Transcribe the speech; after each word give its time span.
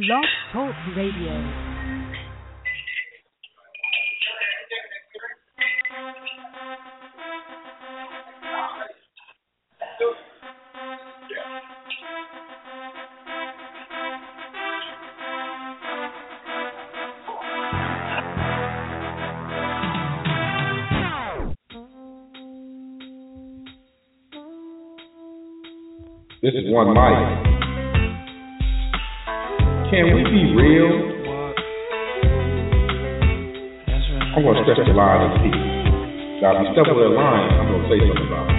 Blog 0.00 0.24
Talk 0.50 0.74
Radio. 0.96 1.76
This 26.42 26.54
is 26.54 26.72
one 26.72 26.94
mic. 26.94 27.39
Can 29.90 30.06
we 30.14 30.22
be 30.22 30.54
real? 30.54 30.86
I'm 34.36 34.46
gonna 34.46 34.62
stretch 34.62 34.86
the 34.86 34.94
line 34.94 35.18
and 35.26 35.34
speak. 35.42 35.50
Now, 36.38 36.54
if 36.54 36.62
you 36.62 36.70
step 36.78 36.86
over 36.86 37.02
the 37.02 37.10
line, 37.10 37.50
I'm 37.58 37.66
gonna 37.66 37.90
say 37.90 37.98
something 37.98 38.30
about 38.30 38.46
it. 38.46 38.54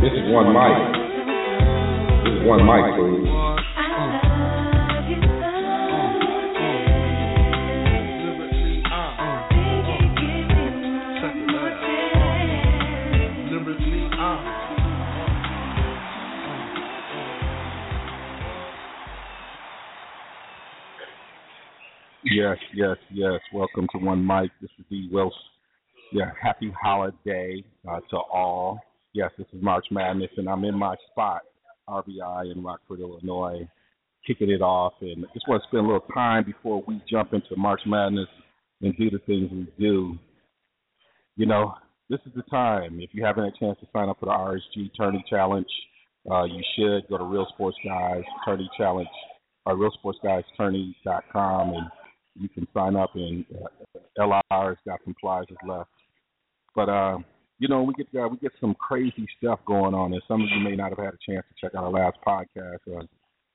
This 0.00 0.16
is 0.16 0.24
one 0.32 0.56
mic. 0.56 0.72
This 2.24 2.32
is 2.32 2.48
one 2.48 2.64
mic, 2.64 2.96
please. 2.96 3.61
Yes, 22.34 22.56
yes, 22.74 22.96
yes. 23.12 23.40
Welcome 23.52 23.86
to 23.92 23.98
One 23.98 24.26
Mic. 24.26 24.50
This 24.62 24.70
is 24.78 24.86
D. 24.88 25.06
Wilson. 25.12 25.38
Yeah, 26.12 26.30
happy 26.40 26.72
holiday 26.82 27.62
uh, 27.86 28.00
to 28.08 28.16
all. 28.16 28.80
Yes, 29.12 29.30
this 29.36 29.46
is 29.52 29.62
March 29.62 29.84
Madness, 29.90 30.30
and 30.38 30.48
I'm 30.48 30.64
in 30.64 30.74
my 30.74 30.94
spot, 31.10 31.42
RBI 31.90 32.52
in 32.52 32.62
Rockford, 32.64 33.00
Illinois, 33.00 33.68
kicking 34.26 34.48
it 34.48 34.62
off. 34.62 34.94
And 35.02 35.26
just 35.34 35.46
want 35.46 35.62
to 35.62 35.68
spend 35.68 35.84
a 35.84 35.86
little 35.86 36.06
time 36.14 36.44
before 36.46 36.82
we 36.86 37.02
jump 37.10 37.34
into 37.34 37.54
March 37.56 37.82
Madness 37.84 38.28
and 38.80 38.96
do 38.96 39.10
the 39.10 39.18
things 39.26 39.50
we 39.52 39.68
do. 39.78 40.18
You 41.36 41.44
know, 41.44 41.74
this 42.08 42.20
is 42.24 42.32
the 42.34 42.42
time. 42.44 42.98
If 43.00 43.10
you 43.12 43.22
haven't 43.26 43.44
had 43.44 43.52
a 43.52 43.58
chance 43.58 43.78
to 43.80 43.86
sign 43.92 44.08
up 44.08 44.20
for 44.20 44.26
the 44.26 44.32
RSG 44.32 44.90
Tourney 44.96 45.22
Challenge, 45.28 45.66
uh, 46.30 46.44
you 46.44 46.62
should 46.76 47.06
go 47.10 47.18
to 47.18 47.24
Real 47.24 47.46
Sports 47.52 47.76
Guys 47.84 48.22
Tourney 48.46 48.70
Challenge 48.78 49.08
or 49.66 49.76
RealSportsGuysTourney.com 49.76 51.68
and 51.74 51.90
you 52.38 52.48
can 52.48 52.66
sign 52.74 52.96
up 52.96 53.10
and 53.14 53.44
uh, 53.54 53.98
LR's 54.18 54.78
got 54.86 55.00
some 55.04 55.14
prizes 55.20 55.56
left. 55.66 55.90
But 56.74 56.88
uh, 56.88 57.18
you 57.58 57.68
know, 57.68 57.82
we 57.82 57.94
get 57.94 58.08
uh, 58.18 58.28
we 58.28 58.36
get 58.38 58.52
some 58.60 58.74
crazy 58.74 59.26
stuff 59.38 59.60
going 59.66 59.94
on, 59.94 60.12
and 60.12 60.22
some 60.26 60.42
of 60.42 60.48
you 60.54 60.62
may 60.62 60.76
not 60.76 60.90
have 60.90 60.98
had 60.98 61.14
a 61.14 61.30
chance 61.30 61.44
to 61.48 61.54
check 61.60 61.74
out 61.76 61.84
our 61.84 61.90
last 61.90 62.16
podcast 62.26 62.78
uh, 62.88 63.02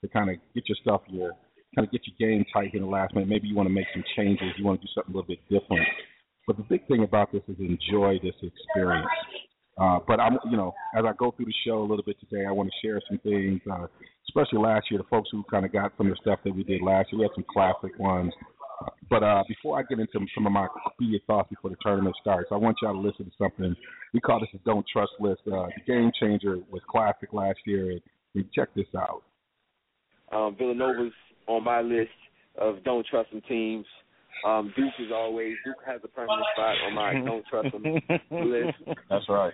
to 0.01 0.07
kind 0.09 0.29
of 0.29 0.37
get 0.53 0.67
your 0.69 0.77
stuff 0.81 1.01
your 1.07 1.31
kind 1.75 1.87
of 1.87 1.91
get 1.91 2.01
your 2.07 2.29
game 2.29 2.45
tight 2.53 2.73
in 2.73 2.81
the 2.81 2.87
last 2.87 3.13
minute. 3.13 3.29
Maybe 3.29 3.47
you 3.47 3.55
want 3.55 3.67
to 3.67 3.73
make 3.73 3.87
some 3.93 4.03
changes, 4.15 4.47
you 4.57 4.65
want 4.65 4.81
to 4.81 4.87
do 4.87 4.91
something 4.95 5.13
a 5.13 5.17
little 5.17 5.27
bit 5.27 5.39
different. 5.49 5.85
But 6.45 6.57
the 6.57 6.63
big 6.63 6.87
thing 6.87 7.03
about 7.03 7.31
this 7.31 7.41
is 7.47 7.57
enjoy 7.59 8.19
this 8.23 8.35
experience. 8.41 9.07
Uh, 9.79 9.99
but 10.07 10.19
I'm, 10.19 10.39
you 10.49 10.57
know, 10.57 10.73
as 10.97 11.05
I 11.05 11.11
go 11.13 11.31
through 11.31 11.45
the 11.45 11.53
show 11.65 11.79
a 11.79 11.87
little 11.87 12.03
bit 12.03 12.17
today, 12.19 12.45
I 12.47 12.51
want 12.51 12.69
to 12.69 12.87
share 12.87 12.99
some 13.07 13.19
things, 13.19 13.61
uh, 13.71 13.85
especially 14.27 14.59
last 14.59 14.89
year. 14.89 14.99
The 14.99 15.07
folks 15.09 15.29
who 15.31 15.43
kind 15.51 15.65
of 15.65 15.71
got 15.71 15.91
some 15.97 16.07
of 16.07 16.13
the 16.13 16.21
stuff 16.21 16.39
that 16.45 16.55
we 16.55 16.63
did 16.63 16.81
last 16.81 17.11
year, 17.11 17.19
we 17.19 17.23
had 17.23 17.35
some 17.35 17.45
classic 17.51 17.99
ones. 17.99 18.33
But 19.09 19.23
uh, 19.23 19.43
before 19.47 19.79
I 19.79 19.83
get 19.83 19.99
into 19.99 20.19
some 20.35 20.45
of 20.45 20.51
my 20.51 20.67
immediate 20.99 21.23
thoughts 21.27 21.49
before 21.49 21.69
the 21.69 21.77
tournament 21.81 22.15
starts, 22.21 22.49
I 22.51 22.55
want 22.55 22.77
y'all 22.81 22.93
to 22.93 22.99
listen 22.99 23.25
to 23.25 23.31
something. 23.37 23.75
We 24.13 24.19
call 24.19 24.39
this 24.39 24.49
a 24.53 24.57
Don't 24.65 24.85
Trust 24.91 25.13
list. 25.19 25.41
Uh, 25.47 25.67
the 25.67 25.81
Game 25.87 26.11
Changer 26.19 26.57
was 26.69 26.81
classic 26.89 27.33
last 27.33 27.59
year. 27.65 27.91
And 27.91 28.01
check 28.53 28.69
this 28.75 28.87
out. 28.95 29.23
Um, 30.31 30.55
Villanova's 30.57 31.13
on 31.47 31.63
my 31.63 31.81
list 31.81 32.09
of 32.59 32.83
Don't 32.83 33.05
Trust 33.07 33.31
Them 33.31 33.41
teams. 33.47 33.85
Um, 34.45 34.71
Duke 34.75 34.93
is 34.99 35.11
always 35.13 35.55
Duke 35.65 35.81
has 35.85 36.01
a 36.03 36.07
permanent 36.07 36.45
spot 36.53 36.75
on 36.85 36.93
my 36.93 37.13
Don't 37.25 37.45
Trust 37.47 37.71
Them 37.71 37.83
list. 38.31 38.77
That's 39.09 39.25
right. 39.29 39.53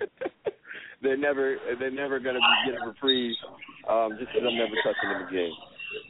they're 1.01 1.17
never 1.17 1.57
they're 1.79 1.91
never 1.91 2.19
gonna 2.19 2.39
be 2.39 2.71
get 2.71 2.81
a 2.81 2.85
reprieve 2.85 3.35
um, 3.89 4.17
just 4.19 4.31
because 4.33 4.47
I'm 4.47 4.57
never 4.57 4.75
trusting 4.83 5.09
them 5.09 5.27
again. 5.27 5.51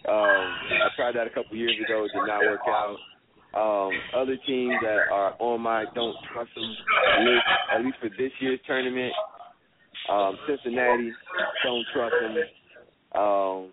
Um, 0.08 0.46
I 0.84 0.90
tried 0.96 1.16
that 1.16 1.28
a 1.28 1.30
couple 1.30 1.56
years 1.56 1.76
ago. 1.84 2.06
It 2.06 2.12
did 2.14 2.28
not 2.28 2.42
work 2.42 2.62
out. 2.68 2.98
Um, 3.54 3.92
other 4.16 4.36
teams 4.48 4.74
that 4.82 4.98
are 5.12 5.36
on 5.40 5.62
my 5.62 5.86
don't 5.94 6.16
trust 6.34 6.50
them 6.56 6.64
list, 7.26 7.44
at 7.72 7.86
least 7.86 7.98
for 8.02 8.10
this 8.10 8.32
year's 8.40 8.60
tournament, 8.66 9.14
um, 10.12 10.38
Cincinnati, 10.48 11.12
don't 11.64 11.86
trust 11.94 12.16
them. 12.20 12.36
Um, 13.22 13.70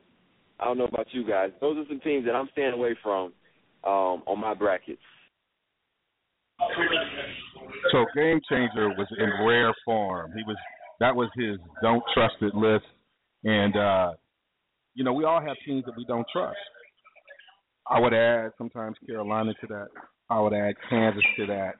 I 0.60 0.64
don't 0.64 0.76
know 0.76 0.84
about 0.84 1.06
you 1.12 1.26
guys. 1.26 1.50
Those 1.60 1.78
are 1.78 1.84
some 1.88 2.00
teams 2.00 2.26
that 2.26 2.34
I'm 2.34 2.48
staying 2.52 2.74
away 2.74 2.94
from 3.02 3.32
um, 3.84 4.22
on 4.26 4.38
my 4.38 4.52
brackets. 4.52 5.00
So 7.90 8.04
Game 8.14 8.40
Changer 8.50 8.90
was 8.90 9.08
in 9.18 9.46
rare 9.46 9.74
form. 9.84 10.32
He 10.36 10.42
was 10.46 10.56
that 11.00 11.16
was 11.16 11.30
his 11.34 11.56
don't 11.82 12.02
trust 12.12 12.34
it 12.42 12.54
list, 12.54 12.84
and 13.44 13.74
uh, 13.76 14.12
you 15.00 15.04
know 15.04 15.14
we 15.14 15.24
all 15.24 15.40
have 15.40 15.56
teams 15.64 15.82
that 15.86 15.96
we 15.96 16.04
don't 16.04 16.26
trust. 16.30 16.58
I 17.88 17.98
would 17.98 18.12
add 18.12 18.50
sometimes 18.58 18.96
Carolina 19.06 19.54
to 19.62 19.66
that. 19.68 19.86
I 20.28 20.38
would 20.38 20.52
add 20.52 20.74
Kansas 20.90 21.22
to 21.38 21.46
that. 21.46 21.76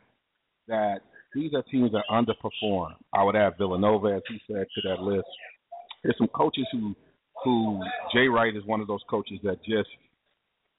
That 0.68 1.00
these 1.34 1.52
are 1.52 1.62
teams 1.70 1.92
that 1.92 2.04
underperform. 2.10 2.94
I 3.12 3.22
would 3.22 3.36
add 3.36 3.58
Villanova, 3.58 4.14
as 4.16 4.22
he 4.26 4.40
said, 4.46 4.64
to 4.74 4.88
that 4.88 5.02
list. 5.02 5.28
There's 6.02 6.16
some 6.16 6.28
coaches 6.28 6.66
who 6.72 6.96
who 7.44 7.82
Jay 8.14 8.26
Wright 8.26 8.56
is 8.56 8.64
one 8.64 8.80
of 8.80 8.86
those 8.86 9.04
coaches 9.10 9.38
that 9.44 9.62
just 9.64 9.90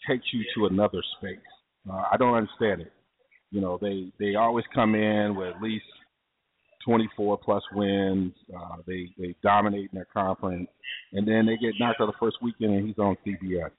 takes 0.10 0.26
you 0.34 0.44
to 0.56 0.66
another 0.66 1.04
space. 1.20 1.38
Uh, 1.88 2.06
I 2.12 2.18
don't 2.18 2.34
understand 2.34 2.82
it. 2.82 2.92
You 3.52 3.62
know, 3.62 3.78
they 3.80 4.12
they 4.20 4.34
always 4.34 4.66
come 4.74 4.96
in 4.96 5.36
with 5.36 5.56
at 5.56 5.62
least 5.62 5.86
24 6.86 7.38
plus 7.38 7.64
wins. 7.74 8.34
Uh, 8.56 8.78
they 8.88 9.10
they 9.18 9.36
dominate 9.44 9.90
in 9.92 9.96
their 9.96 10.08
conference, 10.14 10.70
and 11.14 11.28
then 11.28 11.46
they 11.46 11.58
get 11.58 11.74
knocked 11.80 12.02
out 12.02 12.08
the 12.08 12.14
first 12.20 12.38
weekend, 12.42 12.74
and 12.74 12.88
he's 12.88 12.98
on 12.98 13.18
CBS. 13.26 13.72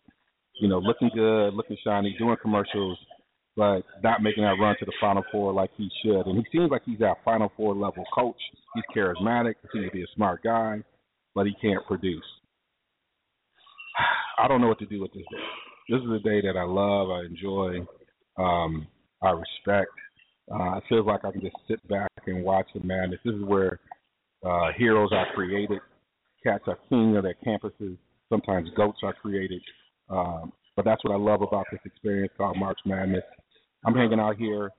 You 0.60 0.68
know, 0.68 0.78
looking 0.78 1.10
good, 1.14 1.54
looking 1.54 1.76
shiny, 1.84 2.14
doing 2.18 2.36
commercials, 2.40 2.98
but 3.56 3.82
not 4.02 4.22
making 4.22 4.44
that 4.44 4.56
run 4.60 4.76
to 4.78 4.84
the 4.84 4.92
Final 5.00 5.24
Four 5.30 5.52
like 5.52 5.70
he 5.76 5.90
should. 6.02 6.26
And 6.26 6.38
he 6.38 6.44
seems 6.52 6.70
like 6.70 6.82
he's 6.84 6.98
that 6.98 7.16
Final 7.24 7.50
Four 7.56 7.74
level 7.74 8.04
coach. 8.14 8.40
He's 8.74 8.84
charismatic. 8.96 9.54
He 9.62 9.69
seems 9.78 9.90
to 9.90 9.92
be 9.92 10.02
a 10.02 10.14
smart 10.14 10.42
guy, 10.42 10.82
but 11.34 11.46
he 11.46 11.54
can't 11.60 11.84
produce. 11.86 12.24
I 14.38 14.48
don't 14.48 14.60
know 14.60 14.69
what 14.69 14.78
to 14.80 14.86
do 14.86 15.00
with 15.00 15.12
this 15.12 15.24
day. 15.30 15.38
This 15.88 16.00
is 16.00 16.10
a 16.10 16.19
day 16.20 16.40
that 16.42 16.56
I 16.56 16.64
love, 16.64 17.10
I 17.10 17.24
enjoy, 17.26 17.80
um, 18.38 18.86
I 19.22 19.30
respect. 19.30 19.90
Uh, 20.50 20.76
it 20.76 20.84
feels 20.88 21.06
like 21.06 21.25
I 21.25 21.30
can 21.30 21.41
just 21.41 21.56
sit 21.69 21.86
back 21.88 22.10
and 22.26 22.42
watch 22.42 22.66
the 22.75 22.80
madness. 22.80 23.20
This 23.25 23.34
is 23.34 23.44
where 23.44 23.80
uh, 24.44 24.69
heroes 24.76 25.10
are 25.12 25.26
created, 25.34 25.78
cats 26.42 26.64
are 26.66 26.78
king 26.88 27.16
of 27.16 27.22
their 27.22 27.36
campuses. 27.47 27.97
Sometimes 28.28 28.69
goats 28.76 28.98
are 29.02 29.12
created. 29.12 29.62
Um, 30.10 30.52
but 30.75 30.84
that's 30.84 31.02
what 31.04 31.12
I 31.12 31.19
love 31.19 31.42
about 31.42 31.66
this 31.70 31.81
experience 31.84 32.32
called 32.36 32.56
March 32.58 32.78
Madness. 32.84 33.22
I'm 33.84 33.94
hanging 33.94 34.19
out 34.19 34.36
here 34.36 34.70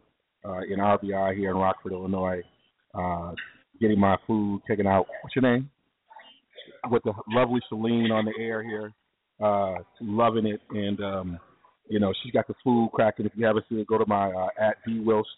uh, 0.46 0.62
in 0.62 0.79
RBI 0.79 1.38
here 1.38 1.52
in 1.52 1.57
Rockford, 1.57 1.94
Illinois, 1.94 2.41
uh, 2.94 3.31
getting 3.79 4.00
my 4.00 4.18
food, 4.28 4.62
taking 4.68 4.88
out. 4.88 5.06
What's 5.22 5.35
your 5.35 5.44
name? 5.44 5.69
With 6.90 7.03
the 7.03 7.13
lovely 7.29 7.62
Celine 7.69 8.12
on 8.12 8.25
the 8.25 8.34
air 8.40 8.63
here, 8.63 8.91
uh, 9.41 9.76
loving 10.02 10.46
it, 10.47 10.61
and 10.72 10.99
um, 11.02 11.40
you 11.90 11.99
know 11.99 12.14
she's 12.22 12.34
got 12.34 12.47
the 12.47 12.55
food 12.64 12.90
cracking. 12.93 13.26
If 13.26 13.34
you 13.35 13.46
haven't 13.46 13.66
seen 13.70 13.79
it, 13.79 13.88
go 13.88 13.97
to 13.97 14.05
my 14.05 14.32
uh, 14.32 14.47
at 14.59 14.78
D 14.85 14.99
Wilson 14.99 15.32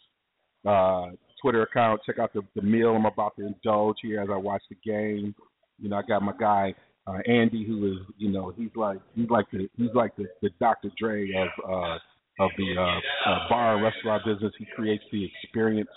uh, 0.66 1.08
Twitter 1.42 1.64
account. 1.64 2.02
Check 2.06 2.20
out 2.20 2.34
the, 2.34 2.42
the 2.56 2.62
meal 2.62 2.96
I'm 2.96 3.06
about 3.06 3.36
to 3.38 3.46
indulge 3.46 3.98
here 4.02 4.22
as 4.22 4.30
I 4.32 4.38
watch 4.38 4.64
the 4.70 4.78
game. 4.86 5.36
You 5.80 5.90
know, 5.90 5.98
I 5.98 6.02
got 6.04 6.22
my 6.22 6.34
guy 6.40 6.74
uh, 7.08 7.20
Andy, 7.28 7.66
who 7.66 7.92
is, 7.92 8.00
you 8.18 8.30
know, 8.32 8.54
he's 8.58 8.72
like 8.76 8.98
he's 9.14 9.30
like 9.30 9.46
the 9.52 9.70
he's 9.78 9.94
like 9.94 10.16
the, 10.16 10.26
the 10.42 10.50
Dr. 10.60 10.90
Dre 10.98 11.30
of 11.34 11.48
uh, 11.64 12.44
of 12.44 12.52
the 12.58 12.76
uh, 12.78 13.30
uh, 13.30 13.50
bar 13.50 13.76
and 13.76 13.84
restaurant 13.84 14.24
business. 14.26 14.52
He 14.58 14.66
creates 14.76 15.04
the 15.12 15.26
experience, 15.26 15.90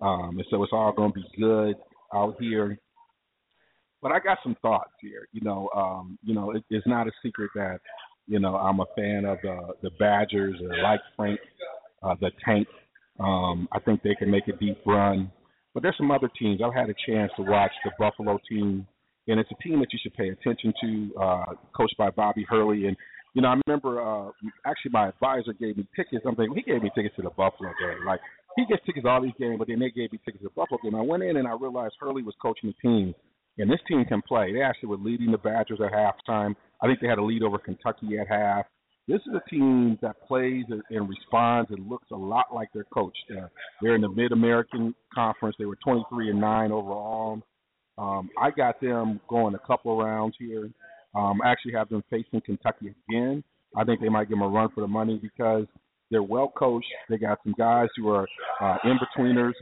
um, 0.00 0.36
and 0.36 0.44
so 0.50 0.62
it's 0.62 0.72
all 0.72 0.92
going 0.92 1.12
to 1.12 1.20
be 1.20 1.24
good 1.38 1.76
out 2.12 2.36
here. 2.40 2.78
But 4.02 4.12
I 4.12 4.18
got 4.18 4.38
some 4.42 4.56
thoughts 4.60 4.90
here. 5.00 5.28
You 5.32 5.42
know, 5.42 5.70
um, 5.74 6.18
you 6.22 6.34
know, 6.34 6.50
it, 6.50 6.64
it's 6.68 6.86
not 6.86 7.06
a 7.06 7.12
secret 7.22 7.50
that 7.54 7.78
you 8.26 8.40
know 8.40 8.56
I'm 8.56 8.80
a 8.80 8.86
fan 8.96 9.24
of 9.24 9.38
the 9.42 9.74
the 9.82 9.90
Badgers 10.00 10.56
or 10.60 10.82
like 10.82 11.00
Frank, 11.16 11.38
uh, 12.02 12.16
the 12.20 12.30
Tank. 12.44 12.66
Um, 13.18 13.68
I 13.72 13.80
think 13.80 14.02
they 14.02 14.14
can 14.14 14.30
make 14.30 14.48
a 14.48 14.52
deep 14.52 14.78
run. 14.86 15.32
But 15.74 15.82
there's 15.82 15.96
some 15.98 16.10
other 16.10 16.30
teams. 16.38 16.60
I've 16.64 16.74
had 16.74 16.88
a 16.90 16.94
chance 17.06 17.30
to 17.36 17.42
watch 17.42 17.72
the 17.84 17.90
Buffalo 17.98 18.38
team 18.48 18.86
and 19.28 19.40
it's 19.40 19.50
a 19.50 19.62
team 19.62 19.80
that 19.80 19.92
you 19.92 19.98
should 20.02 20.14
pay 20.14 20.28
attention 20.28 20.72
to. 20.80 21.20
Uh, 21.20 21.44
coached 21.76 21.96
by 21.98 22.10
Bobby 22.10 22.46
Hurley, 22.48 22.86
and 22.86 22.96
you 23.34 23.42
know 23.42 23.48
I 23.48 23.60
remember 23.66 24.00
uh, 24.00 24.30
actually 24.66 24.92
my 24.92 25.08
advisor 25.08 25.52
gave 25.52 25.76
me 25.76 25.86
tickets. 25.96 26.24
I'm 26.26 26.36
thinking 26.36 26.56
he 26.56 26.62
gave 26.62 26.82
me 26.82 26.90
tickets 26.94 27.16
to 27.16 27.22
the 27.22 27.30
Buffalo 27.30 27.70
game. 27.80 28.06
Like 28.06 28.20
he 28.56 28.64
gets 28.66 28.84
tickets 28.86 29.04
to 29.04 29.10
all 29.10 29.22
these 29.22 29.36
games, 29.38 29.56
but 29.58 29.68
then 29.68 29.80
they 29.80 29.90
gave 29.90 30.12
me 30.12 30.20
tickets 30.24 30.42
to 30.42 30.48
the 30.48 30.54
Buffalo 30.54 30.78
game. 30.82 30.94
I 30.94 31.02
went 31.02 31.22
in 31.22 31.36
and 31.36 31.48
I 31.48 31.56
realized 31.58 31.94
Hurley 31.98 32.22
was 32.22 32.34
coaching 32.40 32.72
the 32.72 32.88
team, 32.88 33.14
and 33.58 33.70
this 33.70 33.80
team 33.88 34.04
can 34.04 34.22
play. 34.22 34.52
They 34.52 34.62
actually 34.62 34.90
were 34.90 34.98
leading 34.98 35.30
the 35.30 35.38
Badgers 35.38 35.80
at 35.84 35.92
halftime. 35.92 36.54
I 36.82 36.86
think 36.86 37.00
they 37.00 37.08
had 37.08 37.18
a 37.18 37.24
lead 37.24 37.42
over 37.42 37.58
Kentucky 37.58 38.18
at 38.18 38.28
half. 38.28 38.66
This 39.08 39.20
is 39.20 39.34
a 39.34 39.48
team 39.48 39.98
that 40.02 40.20
plays 40.26 40.64
and 40.68 41.08
responds 41.08 41.70
and 41.70 41.88
looks 41.88 42.10
a 42.10 42.16
lot 42.16 42.46
like 42.52 42.68
their 42.74 42.84
coach. 42.84 43.16
Uh, 43.30 43.46
they're 43.80 43.94
in 43.94 44.00
the 44.00 44.08
Mid 44.08 44.32
American 44.32 44.94
Conference. 45.14 45.54
They 45.58 45.64
were 45.64 45.78
23 45.84 46.30
and 46.30 46.40
nine 46.40 46.72
overall. 46.72 47.40
Um, 47.98 48.28
I 48.40 48.50
got 48.50 48.80
them 48.80 49.20
going 49.28 49.54
a 49.54 49.66
couple 49.66 49.92
of 49.92 50.04
rounds 50.04 50.34
here. 50.38 50.68
Um, 51.14 51.40
I 51.42 51.50
actually 51.50 51.72
have 51.74 51.88
them 51.88 52.02
facing 52.10 52.40
Kentucky 52.40 52.94
again. 53.08 53.44
I 53.76 53.84
think 53.84 54.00
they 54.00 54.08
might 54.08 54.28
give 54.28 54.38
them 54.38 54.46
a 54.46 54.48
run 54.48 54.70
for 54.74 54.80
the 54.80 54.88
money 54.88 55.20
because 55.22 55.66
they're 56.10 56.22
well 56.22 56.52
coached. 56.56 56.86
They 57.08 57.16
got 57.16 57.38
some 57.44 57.54
guys 57.56 57.88
who 57.96 58.08
are 58.08 58.26
uh, 58.60 58.76
in 58.84 58.98
betweeners 58.98 59.52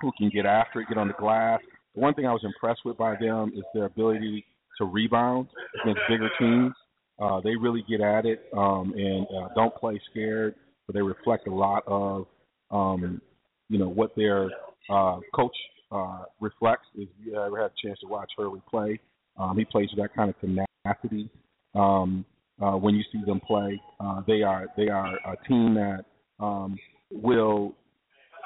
who 0.00 0.12
can 0.16 0.30
get 0.30 0.46
after 0.46 0.80
it, 0.80 0.88
get 0.88 0.98
on 0.98 1.08
the 1.08 1.14
glass. 1.14 1.60
The 1.94 2.00
one 2.00 2.14
thing 2.14 2.26
I 2.26 2.32
was 2.32 2.44
impressed 2.44 2.80
with 2.84 2.96
by 2.96 3.16
them 3.20 3.52
is 3.56 3.64
their 3.74 3.84
ability 3.84 4.44
to 4.78 4.84
rebound 4.84 5.48
against 5.82 6.00
bigger 6.08 6.30
teams. 6.38 6.72
Uh, 7.22 7.40
they 7.40 7.54
really 7.54 7.84
get 7.88 8.00
at 8.00 8.26
it 8.26 8.46
um, 8.56 8.92
and 8.96 9.26
uh, 9.28 9.48
don't 9.54 9.74
play 9.76 10.00
scared, 10.10 10.56
but 10.86 10.94
they 10.94 11.02
reflect 11.02 11.46
a 11.46 11.54
lot 11.54 11.84
of 11.86 12.26
um, 12.72 13.20
you 13.68 13.78
know 13.78 13.88
what 13.88 14.14
their 14.16 14.50
uh, 14.90 15.20
coach 15.32 15.54
uh, 15.92 16.24
reflects. 16.40 16.86
If 16.96 17.08
you 17.22 17.40
ever 17.40 17.62
had 17.62 17.70
a 17.70 17.86
chance 17.86 18.00
to 18.00 18.08
watch 18.08 18.30
Hurley 18.36 18.62
play, 18.68 18.98
um, 19.38 19.56
he 19.56 19.64
plays 19.64 19.88
with 19.94 20.02
that 20.02 20.16
kind 20.16 20.30
of 20.30 20.36
tenacity. 20.40 21.30
Um, 21.74 22.24
uh, 22.60 22.72
when 22.72 22.96
you 22.96 23.04
see 23.12 23.20
them 23.24 23.40
play, 23.40 23.80
uh, 24.00 24.22
they 24.26 24.42
are 24.42 24.66
they 24.76 24.88
are 24.88 25.14
a 25.14 25.36
team 25.48 25.74
that 25.74 26.04
um, 26.40 26.76
will, 27.10 27.74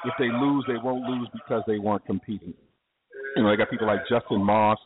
if 0.05 0.13
they 0.19 0.29
lose, 0.29 0.65
they 0.67 0.77
won't 0.83 1.03
lose 1.09 1.27
because 1.33 1.63
they 1.65 1.79
weren't 1.79 2.05
competing. 2.05 2.53
You 3.35 3.43
know, 3.43 3.49
they 3.49 3.57
got 3.57 3.71
people 3.71 3.87
like 3.87 4.01
Justin 4.07 4.43
Moss 4.43 4.77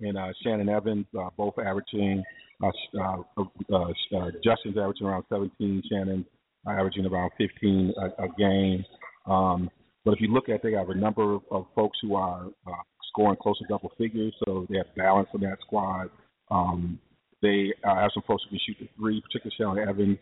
and 0.00 0.16
uh, 0.16 0.28
Shannon 0.42 0.68
Evans, 0.68 1.06
uh, 1.18 1.30
both 1.36 1.54
averaging. 1.58 2.22
Uh, 2.62 2.70
uh, 3.00 3.42
uh, 3.72 3.76
uh, 3.76 4.30
Justin's 4.44 4.78
averaging 4.78 5.06
around 5.06 5.24
17, 5.28 5.82
Shannon 5.90 6.24
averaging 6.66 7.06
around 7.06 7.30
15 7.38 7.92
a, 7.96 8.22
a 8.22 8.28
game. 8.38 8.84
Um, 9.26 9.70
but 10.04 10.12
if 10.14 10.20
you 10.20 10.28
look 10.28 10.48
at, 10.48 10.62
they 10.62 10.72
have 10.72 10.90
a 10.90 10.94
number 10.94 11.38
of, 11.50 11.66
folks 11.74 11.98
who 12.02 12.14
are 12.14 12.46
uh, 12.66 12.82
scoring 13.08 13.36
close 13.40 13.58
to 13.58 13.64
double 13.68 13.90
figures, 13.98 14.34
so 14.44 14.66
they 14.68 14.76
have 14.78 14.94
balance 14.96 15.28
in 15.34 15.40
that 15.40 15.58
squad. 15.66 16.08
Um, 16.50 16.98
they 17.40 17.72
uh, 17.84 17.96
have 17.96 18.10
some 18.14 18.22
folks 18.26 18.44
who 18.44 18.50
can 18.50 18.60
shoot 18.66 18.76
the 18.80 18.88
three, 18.96 19.20
particularly 19.20 19.54
Shannon 19.58 19.88
Evans 19.88 20.18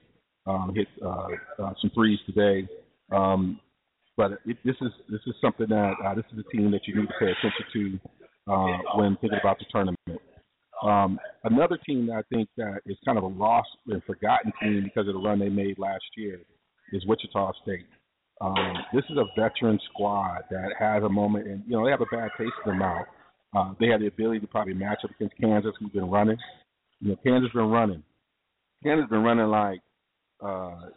um, 0.47 0.73
hit 0.75 0.89
uh, 1.05 1.29
uh, 1.63 1.73
some 1.81 1.91
threes 1.95 2.19
today. 2.27 2.67
Um, 3.13 3.61
but 4.17 4.33
it, 4.47 4.57
this 4.65 4.77
is 4.81 4.93
this 5.09 5.21
is 5.27 5.35
something 5.41 5.67
that 5.69 5.93
uh, 6.05 6.15
this 6.15 6.25
is 6.33 6.39
a 6.39 6.57
team 6.57 6.71
that 6.73 6.81
you 6.87 6.95
need 6.95 7.07
to 7.09 7.15
pay 7.19 7.27
attention 7.27 7.65
to 7.73 8.53
uh, 8.53 8.79
when 8.97 9.17
thinking 9.21 9.39
about 9.41 9.59
the 9.59 9.67
tournament. 9.71 9.99
Um, 10.83 11.19
another 11.45 11.79
team 11.85 12.07
that 12.07 12.15
I 12.15 12.23
think 12.35 12.49
that 12.57 12.81
is 12.87 12.97
kind 13.05 13.19
of 13.19 13.25
a 13.25 13.29
lost 13.29 13.69
and 13.87 14.03
forgotten 14.05 14.53
team 14.63 14.83
because 14.85 15.09
of 15.09 15.15
the 15.15 15.21
run 15.21 15.39
they 15.39 15.49
made 15.49 15.79
last 15.79 16.05
year 16.17 16.41
is 16.93 17.05
Wichita 17.07 17.53
State. 17.63 17.87
Um, 18.41 18.75
this 18.95 19.05
is 19.11 19.19
a 19.19 19.27
veteran 19.39 19.79
squad 19.91 20.45
that 20.51 20.71
has 20.79 21.03
a 21.03 21.09
moment, 21.09 21.47
and 21.47 21.63
you 21.67 21.77
know 21.77 21.85
they 21.85 21.91
have 21.91 22.01
a 22.01 22.07
bad 22.07 22.31
taste 22.39 22.53
in 22.65 22.71
their 22.71 22.75
mouth. 22.75 23.07
Uh, 23.55 23.75
they 23.79 23.89
have 23.89 24.01
the 24.01 24.07
ability 24.07 24.41
to 24.41 24.47
probably 24.47 24.73
match 24.73 25.01
up 25.05 25.11
against 25.11 25.37
Kansas, 25.39 25.73
who's 25.79 25.91
been 25.91 26.09
running. 26.09 26.39
You 27.01 27.11
know, 27.11 27.17
Kansas 27.25 27.51
been 27.53 27.69
running. 27.69 28.03
Kansas 28.83 29.11
been 29.11 29.23
running 29.23 29.47
like, 29.49 29.81
uh, 30.43 30.89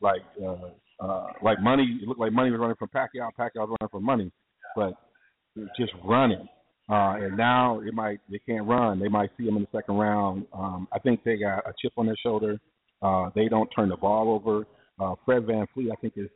like, 0.00 0.22
uh, 0.40 1.04
uh, 1.04 1.26
like 1.42 1.60
money. 1.60 1.98
It 2.00 2.06
looked 2.06 2.20
like 2.20 2.32
money 2.32 2.50
was 2.50 2.60
running 2.60 2.76
from 2.76 2.90
Pacquiao. 2.94 3.30
Pacquiao 3.36 3.66
was 3.66 3.76
running 3.80 3.90
from 3.90 4.04
money, 4.04 4.30
but 4.76 4.94
just 5.76 5.92
running. 6.04 6.46
Uh, 6.90 7.16
and 7.18 7.36
now 7.36 7.80
it 7.80 7.94
might 7.94 8.20
they 8.30 8.38
can't 8.40 8.66
run. 8.66 8.98
They 8.98 9.08
might 9.08 9.30
see 9.38 9.46
them 9.46 9.56
in 9.56 9.62
the 9.62 9.78
second 9.78 9.96
round. 9.96 10.46
Um, 10.52 10.86
I 10.92 10.98
think 10.98 11.24
they 11.24 11.36
got 11.36 11.66
a 11.66 11.72
chip 11.80 11.92
on 11.96 12.06
their 12.06 12.16
shoulder. 12.22 12.60
Uh, 13.00 13.30
they 13.34 13.48
don't 13.48 13.68
turn 13.74 13.88
the 13.88 13.96
ball 13.96 14.34
over. 14.34 14.66
Uh, 15.00 15.14
Fred 15.24 15.44
VanVleet, 15.44 15.90
I 15.90 15.96
think, 16.00 16.14
is 16.16 16.28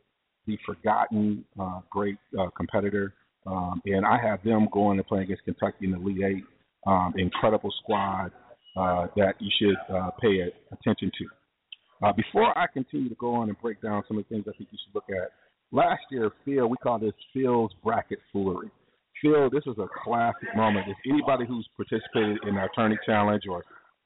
the 0.47 0.57
forgotten 0.65 1.45
uh, 1.59 1.81
great 1.89 2.17
uh, 2.39 2.47
competitor. 2.57 3.13
Um, 3.45 3.81
and 3.85 4.05
I 4.05 4.17
have 4.21 4.43
them 4.43 4.67
going 4.71 4.97
and 4.97 5.07
playing 5.07 5.25
against 5.25 5.43
Kentucky 5.45 5.85
in 5.85 5.91
the 5.91 5.97
Elite 5.97 6.23
Eight. 6.23 6.43
Um, 6.87 7.13
incredible 7.17 7.71
squad 7.83 8.31
uh, 8.77 9.07
that 9.17 9.33
you 9.39 9.51
should 9.59 9.95
uh, 9.95 10.11
pay 10.21 10.51
attention 10.71 11.11
to. 11.17 12.05
Uh, 12.07 12.13
before 12.13 12.57
I 12.57 12.65
continue 12.73 13.09
to 13.09 13.15
go 13.15 13.35
on 13.35 13.49
and 13.49 13.59
break 13.61 13.81
down 13.81 14.03
some 14.07 14.17
of 14.17 14.23
the 14.23 14.33
things 14.33 14.45
I 14.47 14.57
think 14.57 14.69
you 14.71 14.77
should 14.85 14.95
look 14.95 15.09
at, 15.09 15.31
last 15.71 16.01
year, 16.09 16.31
Phil, 16.45 16.67
we 16.67 16.77
call 16.77 16.97
this 16.97 17.13
Phil's 17.33 17.71
bracket 17.83 18.19
foolery. 18.31 18.71
Phil, 19.21 19.49
this 19.49 19.63
is 19.65 19.77
a 19.77 19.87
classic 20.03 20.55
moment. 20.55 20.87
If 20.89 20.97
anybody 21.09 21.45
who's 21.45 21.67
participated 21.75 22.39
in 22.47 22.55
our 22.57 22.65
attorney 22.65 22.97
challenge 23.05 23.43
or 23.49 23.63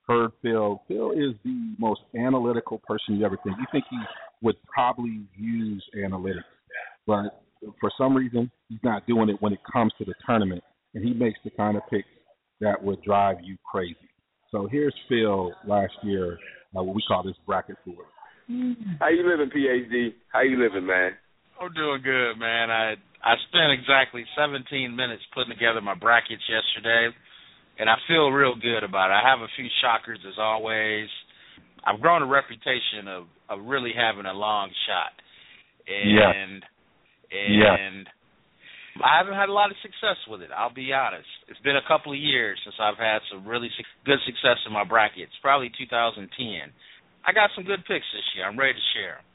heard 0.07 0.31
Phil, 0.41 0.81
Phil 0.87 1.11
is 1.11 1.35
the 1.43 1.75
most 1.77 2.01
analytical 2.17 2.79
person 2.79 3.15
you 3.15 3.25
ever 3.25 3.37
think. 3.43 3.57
You 3.57 3.65
think 3.71 3.85
he 3.89 3.97
would 4.41 4.55
probably 4.67 5.21
use 5.35 5.83
analytics, 5.97 6.43
but 7.07 7.43
for 7.79 7.91
some 7.97 8.15
reason 8.15 8.51
he's 8.69 8.79
not 8.83 9.07
doing 9.07 9.29
it 9.29 9.37
when 9.39 9.53
it 9.53 9.59
comes 9.71 9.93
to 9.97 10.05
the 10.05 10.13
tournament, 10.25 10.63
and 10.93 11.03
he 11.03 11.13
makes 11.13 11.39
the 11.43 11.51
kind 11.51 11.77
of 11.77 11.83
picks 11.89 12.07
that 12.59 12.81
would 12.83 13.01
drive 13.03 13.37
you 13.43 13.57
crazy. 13.69 13.95
So 14.51 14.67
here's 14.71 14.95
Phil 15.09 15.51
last 15.65 15.93
year, 16.03 16.37
uh, 16.77 16.83
what 16.83 16.95
we 16.95 17.01
call 17.07 17.23
this 17.23 17.35
bracket 17.45 17.77
four. 17.85 17.95
How 18.99 19.09
you 19.09 19.27
living, 19.27 19.49
PhD? 19.55 20.13
How 20.31 20.41
you 20.41 20.61
living, 20.61 20.85
man? 20.85 21.11
I'm 21.59 21.73
doing 21.73 22.01
good, 22.03 22.39
man. 22.39 22.69
I 22.71 22.95
I 23.23 23.35
spent 23.47 23.71
exactly 23.71 24.25
17 24.35 24.67
minutes 24.95 25.23
putting 25.33 25.53
together 25.53 25.79
my 25.79 25.95
brackets 25.95 26.43
yesterday, 26.49 27.15
and 27.79 27.89
I 27.89 27.95
feel 28.07 28.29
real 28.29 28.55
good 28.55 28.83
about 28.83 29.11
it. 29.11 29.15
I 29.15 29.23
have 29.23 29.39
a 29.39 29.51
few 29.55 29.67
shockers 29.81 30.19
as 30.27 30.35
always. 30.37 31.07
I've 31.85 32.01
grown 32.01 32.21
a 32.21 32.27
reputation 32.27 33.07
of 33.07 33.25
of 33.49 33.65
really 33.65 33.93
having 33.95 34.25
a 34.25 34.33
long 34.33 34.71
shot, 34.87 35.13
and 35.87 36.63
yes. 37.49 37.77
and 37.79 38.07
I 39.01 39.17
haven't 39.17 39.33
had 39.33 39.49
a 39.49 39.55
lot 39.55 39.71
of 39.71 39.77
success 39.81 40.19
with 40.29 40.41
it. 40.41 40.51
I'll 40.53 40.73
be 40.73 40.93
honest. 40.93 41.29
It's 41.47 41.59
been 41.65 41.77
a 41.77 41.87
couple 41.87 42.13
of 42.13 42.19
years 42.19 42.59
since 42.63 42.75
I've 42.77 42.99
had 42.99 43.25
some 43.31 43.47
really 43.47 43.69
su- 43.73 43.97
good 44.05 44.19
success 44.25 44.61
in 44.67 44.73
my 44.73 44.83
brackets. 44.83 45.33
Probably 45.41 45.71
2010. 45.73 46.29
I 47.25 47.31
got 47.33 47.49
some 47.55 47.63
good 47.63 47.81
picks 47.87 48.05
this 48.13 48.27
year. 48.35 48.45
I'm 48.45 48.59
ready 48.59 48.77
to 48.77 48.85
share 48.93 49.17
them. 49.17 49.25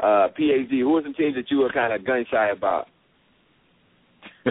Uh, 0.00 0.28
PhD, 0.38 0.80
who 0.80 0.90
was 0.90 1.04
the 1.04 1.12
teams 1.14 1.34
that 1.36 1.50
you 1.50 1.58
were 1.58 1.72
kind 1.72 1.92
of 1.92 2.04
gun 2.06 2.24
shy 2.30 2.50
about? 2.50 2.86
Uh 4.46 4.50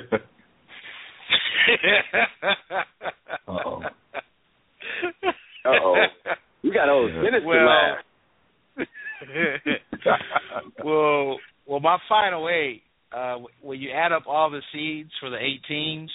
oh. 3.47 3.81
Uh 5.65 5.69
oh. 5.81 5.95
You 6.61 6.73
got 6.73 6.89
old 6.89 7.11
sinister 7.11 7.45
Well- 7.45 7.65
laugh. 7.65 7.97
well, 10.83 11.37
well, 11.67 11.79
my 11.79 11.97
final 12.09 12.49
eight. 12.49 12.81
Uh, 13.15 13.37
when 13.61 13.79
you 13.79 13.91
add 13.91 14.11
up 14.11 14.23
all 14.27 14.49
the 14.49 14.61
seeds 14.73 15.11
for 15.19 15.29
the 15.29 15.37
eight 15.37 15.61
teams 15.67 16.09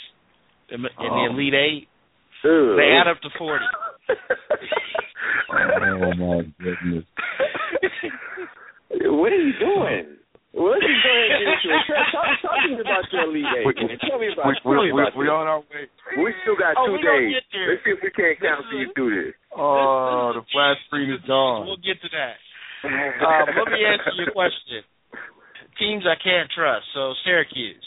in, 0.71 0.83
the- 0.83 0.88
in 0.88 1.09
the 1.11 1.29
Oh. 1.31 1.33
Elite 1.33 1.55
Eight, 1.55 1.88
Ugh. 2.45 2.77
they 2.77 2.91
add 3.00 3.07
up 3.09 3.21
to 3.23 3.29
forty. 3.38 3.65
my 6.19 6.43
goodness. 6.59 7.05
what 8.91 9.31
are 9.33 9.43
you 9.43 9.55
doing? 9.59 10.17
What 10.53 10.81
are 10.81 10.89
you 10.89 10.99
doing? 11.05 11.29
Talk, 12.11 12.27
talk 12.43 12.59
to 12.67 12.69
me 12.75 12.81
about 12.81 13.05
your 13.13 13.23
Elite 13.31 13.45
Eight. 13.63 13.67
We- 13.67 13.75
man. 13.87 13.99
Tell 14.09 14.19
me 14.19 14.29
about, 14.33 14.47
we, 14.49 14.55
tell 14.65 14.73
me 14.83 14.91
we, 14.93 15.01
about 15.03 15.17
we, 15.17 15.25
we 15.25 15.31
on 15.31 15.47
our 15.47 15.61
way. 15.61 15.87
We 16.19 16.33
still 16.43 16.57
got 16.57 16.75
Oh, 16.79 16.97
two 16.97 16.99
days. 16.99 17.37
Let's 17.69 17.85
see 17.85 17.93
if 17.95 18.01
we 18.03 18.11
can't 18.11 18.37
count 18.41 18.65
This 18.65 18.71
see 18.73 18.81
you 18.83 18.89
is- 18.91 18.95
through 18.97 19.13
this. 19.23 19.35
Oh, 19.55 20.33
the 20.35 20.43
flat 20.53 20.77
screen 20.87 21.11
is 21.13 21.21
gone. 21.27 21.67
We'll 21.67 21.77
get 21.83 22.01
to 22.03 22.09
that. 22.13 22.37
Um, 22.89 23.47
let 23.59 23.73
me 23.75 23.83
answer 23.83 24.15
your 24.15 24.31
question. 24.31 24.87
Teams 25.81 26.05
I 26.07 26.15
can't 26.23 26.49
trust. 26.55 26.87
So 26.95 27.13
Syracuse. 27.25 27.83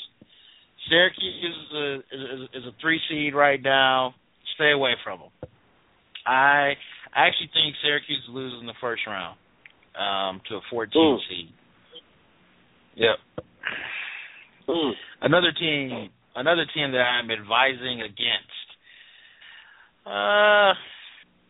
Syracuse 0.90 1.56
is 1.56 1.72
a 1.74 1.96
is, 1.96 2.50
is 2.60 2.64
a 2.68 2.72
three 2.82 3.00
seed 3.10 3.34
right 3.34 3.62
now. 3.64 4.14
Stay 4.56 4.72
away 4.72 4.96
from 5.02 5.20
them. 5.20 5.50
I 6.28 6.74
I 7.13 7.27
actually 7.27 7.50
think 7.53 7.75
Syracuse 7.82 8.24
loses 8.30 8.60
in 8.62 8.68
the 8.68 8.77
first 8.80 9.01
round 9.06 9.38
um, 9.96 10.41
to 10.50 10.56
a 10.56 10.62
14 10.70 11.01
Ooh. 11.01 11.18
seed. 11.30 11.50
Yep. 12.96 13.46
Mm. 14.70 14.91
Another 15.22 15.51
team, 15.51 16.10
another 16.36 16.65
team 16.74 16.91
that 16.91 17.03
I'm 17.03 17.30
advising 17.32 18.01
against. 18.01 18.68
Uh, 20.06 20.74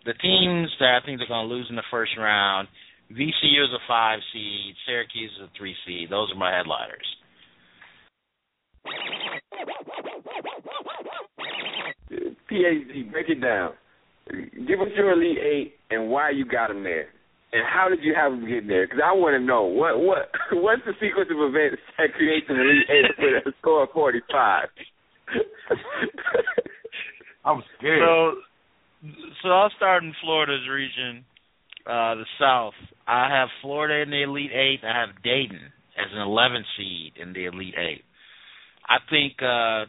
the 0.06 0.14
teams 0.22 0.70
that 0.80 1.00
I 1.02 1.06
think 1.06 1.20
they're 1.20 1.28
going 1.28 1.48
to 1.48 1.54
lose 1.54 1.68
in 1.70 1.76
the 1.76 1.84
first 1.92 2.12
round. 2.18 2.68
VCU 3.12 3.64
is 3.64 3.74
a 3.74 3.84
five 3.88 4.20
seed. 4.34 4.76
Syracuse 4.86 5.32
is 5.38 5.44
a 5.44 5.58
three 5.58 5.76
seed. 5.86 6.10
Those 6.10 6.32
are 6.32 6.38
my 6.38 6.56
headliners. 6.56 7.06
PhD, 12.50 13.12
break 13.12 13.30
it 13.30 13.42
down. 13.42 13.74
Give 14.68 14.82
us 14.82 14.90
your 14.96 15.12
Elite 15.12 15.38
Eight 15.40 15.74
and 15.90 16.10
why 16.10 16.32
you 16.32 16.46
got 16.46 16.70
them 16.70 16.84
there, 16.84 17.08
and 17.54 17.64
how 17.68 17.90
did 17.90 18.04
you 18.04 18.14
have 18.16 18.32
them 18.32 18.48
get 18.48 18.68
there? 18.68 18.88
Because 18.88 19.02
I 19.04 19.14
want 19.14 19.36
to 19.36 19.40
know 19.46 19.64
what 19.64 20.00
what 20.00 20.32
what's 20.54 20.82
the 20.86 20.94
sequence 21.00 21.30
of 21.32 21.38
events 21.38 21.82
that 21.98 22.14
creates 22.16 22.48
an 22.50 22.58
Elite 22.58 22.90
Eight 22.90 23.12
with 23.20 23.48
a 23.48 23.54
score 23.60 23.84
of 23.84 23.90
forty 23.94 24.22
five. 24.32 24.68
I'm 27.46 27.64
scared. 27.78 28.02
So, 28.06 28.34
so 29.42 29.50
I'll 29.50 29.72
start 29.76 30.04
in 30.04 30.14
Florida's 30.22 30.68
region, 30.70 31.26
uh, 31.88 32.16
the 32.16 32.26
South. 32.40 32.74
I 33.08 33.30
have 33.30 33.50
Florida 33.62 34.04
in 34.04 34.12
the 34.12 34.24
Elite 34.24 34.52
Eight. 34.54 34.82
I 34.84 35.00
have 35.00 35.24
Dayton 35.24 35.72
as 35.98 36.08
an 36.14 36.22
11 36.22 36.64
seed 36.78 37.14
in 37.22 37.34
the 37.34 37.46
Elite 37.46 37.76
Eight. 37.78 38.04
I 38.88 38.98
think 39.10 39.42
uh, 39.42 39.86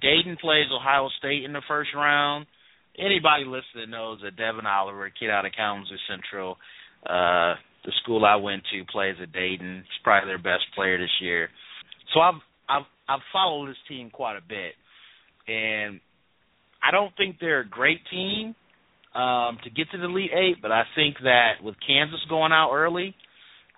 Dayton 0.00 0.36
plays 0.40 0.66
Ohio 0.72 1.08
State 1.18 1.44
in 1.44 1.52
the 1.52 1.62
first 1.68 1.90
round. 1.94 2.46
Anybody 2.98 3.44
listening 3.44 3.90
knows 3.90 4.20
that 4.22 4.36
Devin 4.36 4.66
Oliver, 4.66 5.06
a 5.06 5.10
kid 5.10 5.30
out 5.30 5.46
of 5.46 5.52
Kalamazoo 5.56 5.96
Central, 6.08 6.56
uh, 7.04 7.54
the 7.84 7.92
school 8.02 8.24
I 8.24 8.36
went 8.36 8.62
to, 8.72 8.84
plays 8.90 9.16
at 9.20 9.32
Dayton. 9.32 9.84
He's 9.84 10.02
probably 10.02 10.28
their 10.28 10.38
best 10.38 10.64
player 10.74 10.98
this 10.98 11.10
year. 11.20 11.48
So 12.12 12.20
I've 12.20 12.40
I've 12.68 12.86
I've 13.08 13.20
followed 13.32 13.68
this 13.68 13.76
team 13.88 14.10
quite 14.10 14.36
a 14.36 14.46
bit, 14.46 14.74
and 15.48 16.00
I 16.82 16.90
don't 16.90 17.14
think 17.16 17.36
they're 17.40 17.60
a 17.60 17.68
great 17.68 18.00
team 18.10 18.54
um, 19.14 19.58
to 19.64 19.70
get 19.70 19.90
to 19.92 19.98
the 19.98 20.04
Elite 20.04 20.30
Eight, 20.34 20.56
but 20.62 20.72
I 20.72 20.84
think 20.94 21.16
that 21.24 21.62
with 21.62 21.76
Kansas 21.86 22.20
going 22.28 22.52
out 22.52 22.72
early, 22.72 23.14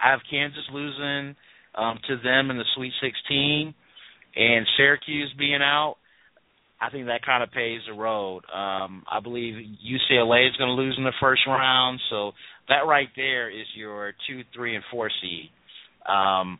I 0.02 0.10
have 0.10 0.20
Kansas 0.30 0.64
losing 0.72 1.36
um, 1.74 1.98
to 2.08 2.16
them 2.22 2.50
in 2.50 2.58
the 2.58 2.64
Sweet 2.74 2.92
16, 3.00 3.74
and 4.36 4.66
Syracuse 4.76 5.32
being 5.38 5.62
out. 5.62 5.96
I 6.80 6.90
think 6.90 7.06
that 7.06 7.24
kind 7.24 7.42
of 7.42 7.50
pays 7.52 7.80
the 7.86 7.94
road. 7.94 8.42
Um, 8.52 9.02
I 9.10 9.20
believe 9.22 9.54
UCLA 9.54 10.48
is 10.48 10.56
going 10.56 10.68
to 10.68 10.74
lose 10.74 10.94
in 10.98 11.04
the 11.04 11.12
first 11.20 11.42
round, 11.46 12.00
so 12.10 12.32
that 12.68 12.86
right 12.86 13.08
there 13.16 13.50
is 13.50 13.66
your 13.74 14.12
two, 14.28 14.42
three, 14.54 14.74
and 14.74 14.84
four 14.90 15.10
seed. 15.22 15.50
Um, 16.06 16.58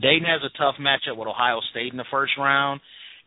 Dayton 0.00 0.26
has 0.26 0.40
a 0.42 0.56
tough 0.58 0.76
matchup 0.80 1.16
with 1.16 1.28
Ohio 1.28 1.60
State 1.70 1.92
in 1.92 1.98
the 1.98 2.04
first 2.10 2.32
round, 2.38 2.80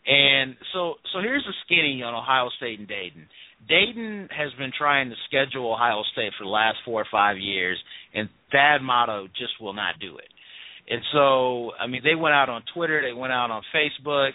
and 0.05 0.55
so 0.73 0.95
so 1.13 1.19
here's 1.19 1.43
the 1.45 1.53
skinny 1.65 2.01
on 2.03 2.13
Ohio 2.13 2.49
State 2.57 2.79
and 2.79 2.87
Dayton. 2.87 3.27
Dayton 3.67 4.29
has 4.31 4.51
been 4.57 4.71
trying 4.75 5.09
to 5.09 5.15
schedule 5.27 5.73
Ohio 5.73 6.03
State 6.13 6.31
for 6.37 6.45
the 6.45 6.49
last 6.49 6.77
four 6.85 7.01
or 7.01 7.07
five 7.11 7.37
years, 7.37 7.77
and 8.13 8.29
Thad 8.51 8.81
Matta 8.81 9.27
just 9.37 9.59
will 9.61 9.73
not 9.73 9.99
do 9.99 10.17
it. 10.17 10.29
And 10.89 11.01
so, 11.13 11.71
I 11.79 11.85
mean, 11.85 12.01
they 12.03 12.15
went 12.15 12.33
out 12.33 12.49
on 12.49 12.63
Twitter, 12.73 13.01
they 13.01 13.13
went 13.13 13.33
out 13.33 13.51
on 13.51 13.61
Facebook, 13.75 14.31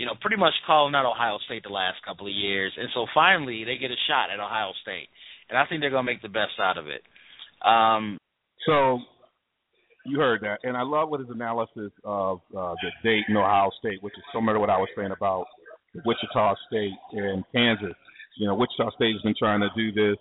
you 0.00 0.06
know, 0.06 0.14
pretty 0.18 0.38
much 0.38 0.54
calling 0.66 0.94
out 0.94 1.04
Ohio 1.04 1.36
State 1.44 1.62
the 1.62 1.68
last 1.68 1.98
couple 2.08 2.26
of 2.26 2.32
years. 2.32 2.72
And 2.78 2.88
so 2.94 3.04
finally, 3.12 3.64
they 3.64 3.76
get 3.76 3.90
a 3.90 4.00
shot 4.08 4.32
at 4.32 4.40
Ohio 4.40 4.72
State, 4.80 5.08
and 5.50 5.58
I 5.58 5.66
think 5.66 5.82
they're 5.82 5.90
to 5.90 6.02
make 6.02 6.22
the 6.22 6.32
best 6.32 6.56
out 6.58 6.78
of 6.78 6.86
it. 6.86 7.02
Um, 7.60 8.16
so 8.64 9.00
you 10.06 10.18
heard 10.18 10.40
that, 10.40 10.60
and 10.62 10.74
I 10.74 10.84
love 10.88 11.10
what 11.10 11.20
his 11.20 11.28
analysis 11.28 11.92
of 12.02 12.40
uh, 12.56 12.74
the 12.80 12.90
Dayton 13.04 13.36
Ohio 13.36 13.68
State, 13.78 14.02
which 14.02 14.14
is 14.16 14.24
similar 14.32 14.54
to 14.54 14.60
what 14.60 14.70
I 14.70 14.78
was 14.78 14.88
saying 14.96 15.12
about 15.12 15.44
Wichita 16.06 16.54
State 16.68 16.96
and 17.12 17.44
Kansas. 17.54 17.92
You 18.38 18.46
know, 18.46 18.54
Wichita 18.54 18.92
State 18.96 19.12
has 19.12 19.20
been 19.20 19.36
trying 19.38 19.60
to 19.60 19.68
do 19.76 19.92
this 19.92 20.16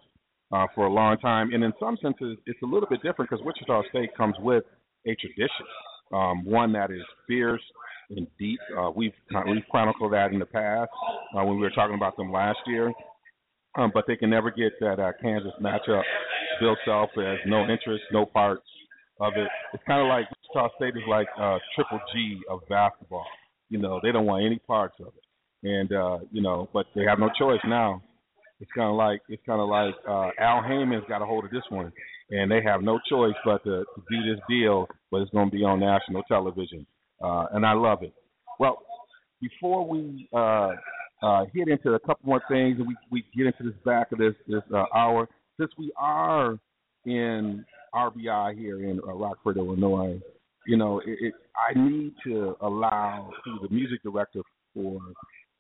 uh, 0.52 0.68
for 0.76 0.88
a 0.88 0.92
long 0.92 1.18
time, 1.20 1.54
and 1.54 1.64
in 1.64 1.72
some 1.80 1.98
senses, 2.02 2.38
it's 2.48 2.62
a 2.64 2.68
little 2.68 2.90
bit 2.90 3.02
different 3.02 3.32
because 3.32 3.46
Wichita 3.46 3.84
State 3.92 4.10
comes 4.18 4.36
with 4.40 4.66
a 5.08 5.16
tradition, 5.16 5.68
um, 6.12 6.44
one 6.44 6.74
that 6.74 6.92
is 6.92 7.06
fierce 7.30 7.64
and 8.10 8.28
deep. 8.38 8.60
Uh, 8.78 8.92
we've 8.96 9.14
we've 9.48 9.64
chronicled 9.70 10.14
that 10.14 10.32
in 10.32 10.40
the 10.40 10.46
past 10.46 10.90
uh, 11.36 11.44
when 11.44 11.56
we 11.56 11.62
were 11.62 11.70
talking 11.72 11.96
about 11.96 12.18
them 12.18 12.32
last 12.32 12.60
year, 12.68 12.92
um, 13.78 13.92
but 13.94 14.06
they 14.08 14.16
can 14.16 14.30
never 14.30 14.52
get 14.52 14.74
that 14.80 15.00
uh, 15.00 15.12
Kansas 15.22 15.52
matchup. 15.62 16.04
Bill 16.60 16.76
Self 16.86 17.10
has 17.16 17.38
no 17.46 17.62
interest, 17.62 18.04
no 18.12 18.26
parts 18.26 18.64
of 19.20 19.34
it. 19.36 19.48
It's 19.74 19.84
kind 19.86 20.02
of 20.02 20.08
like 20.08 20.26
Wichita 20.30 20.76
State 20.76 20.98
is 20.98 21.08
like 21.08 21.28
uh, 21.40 21.58
Triple 21.76 22.00
G 22.14 22.40
of 22.50 22.62
basketball. 22.70 23.26
You 23.70 23.78
know, 23.80 24.00
they 24.02 24.12
don't 24.12 24.26
want 24.26 24.46
any 24.46 24.60
parts 24.60 24.96
of 25.00 25.08
it, 25.08 25.68
and 25.68 25.92
uh, 25.92 26.20
you 26.32 26.42
know, 26.42 26.70
but 26.74 26.88
they 26.96 27.04
have 27.04 27.20
no 27.20 27.30
choice 27.38 27.62
now. 27.68 28.02
It's 28.60 28.72
kind 28.76 28.90
of 28.90 28.96
like 28.96 29.22
it's 29.30 29.42
kind 29.46 29.62
of 29.62 29.70
like 29.70 29.94
uh, 30.08 30.32
Al 30.40 30.62
Haymon's 30.64 31.06
got 31.08 31.22
a 31.22 31.26
hold 31.26 31.46
of 31.46 31.52
this 31.52 31.64
one, 31.70 31.92
and 32.32 32.52
they 32.52 32.62
have 32.64 32.82
no 32.82 33.00
choice 33.10 33.36
but 33.46 33.64
to, 33.64 33.84
to 33.84 34.04
do 34.10 34.34
this 34.34 34.42
deal, 34.50 34.88
but 35.12 35.22
it's 35.22 35.32
going 35.32 35.50
to 35.50 35.56
be 35.56 35.64
on 35.64 35.80
national 35.80 36.24
television, 36.24 36.86
uh, 37.22 37.46
and 37.52 37.66
I 37.66 37.74
love 37.74 38.04
it. 38.04 38.14
Well, 38.60 38.84
before 39.42 39.88
we 39.88 40.28
uh, 40.34 40.72
uh, 41.22 41.46
hit 41.54 41.68
into 41.68 41.94
a 41.94 42.00
couple 42.00 42.26
more 42.28 42.42
things, 42.50 42.78
and 42.80 42.88
we 42.88 42.96
we 43.12 43.24
get 43.36 43.48
into 43.48 43.64
this 43.64 43.82
back 43.86 44.12
of 44.12 44.20
this 44.20 44.34
this 44.48 44.64
uh, 44.74 44.86
hour, 44.96 45.28
since 45.60 45.72
we 45.78 45.92
are 45.98 46.58
in 47.06 47.66
RBI 47.94 48.58
here 48.58 48.90
in 48.90 49.00
uh, 49.00 49.14
Rockford, 49.14 49.58
Illinois. 49.58 50.20
You 50.68 50.78
know, 50.78 51.00
it, 51.00 51.18
it, 51.20 51.34
I 51.56 51.78
need 51.78 52.14
to 52.26 52.56
allow 52.62 53.32
to 53.44 53.68
the 53.68 53.74
music 53.74 54.04
director 54.04 54.42
for 54.74 55.00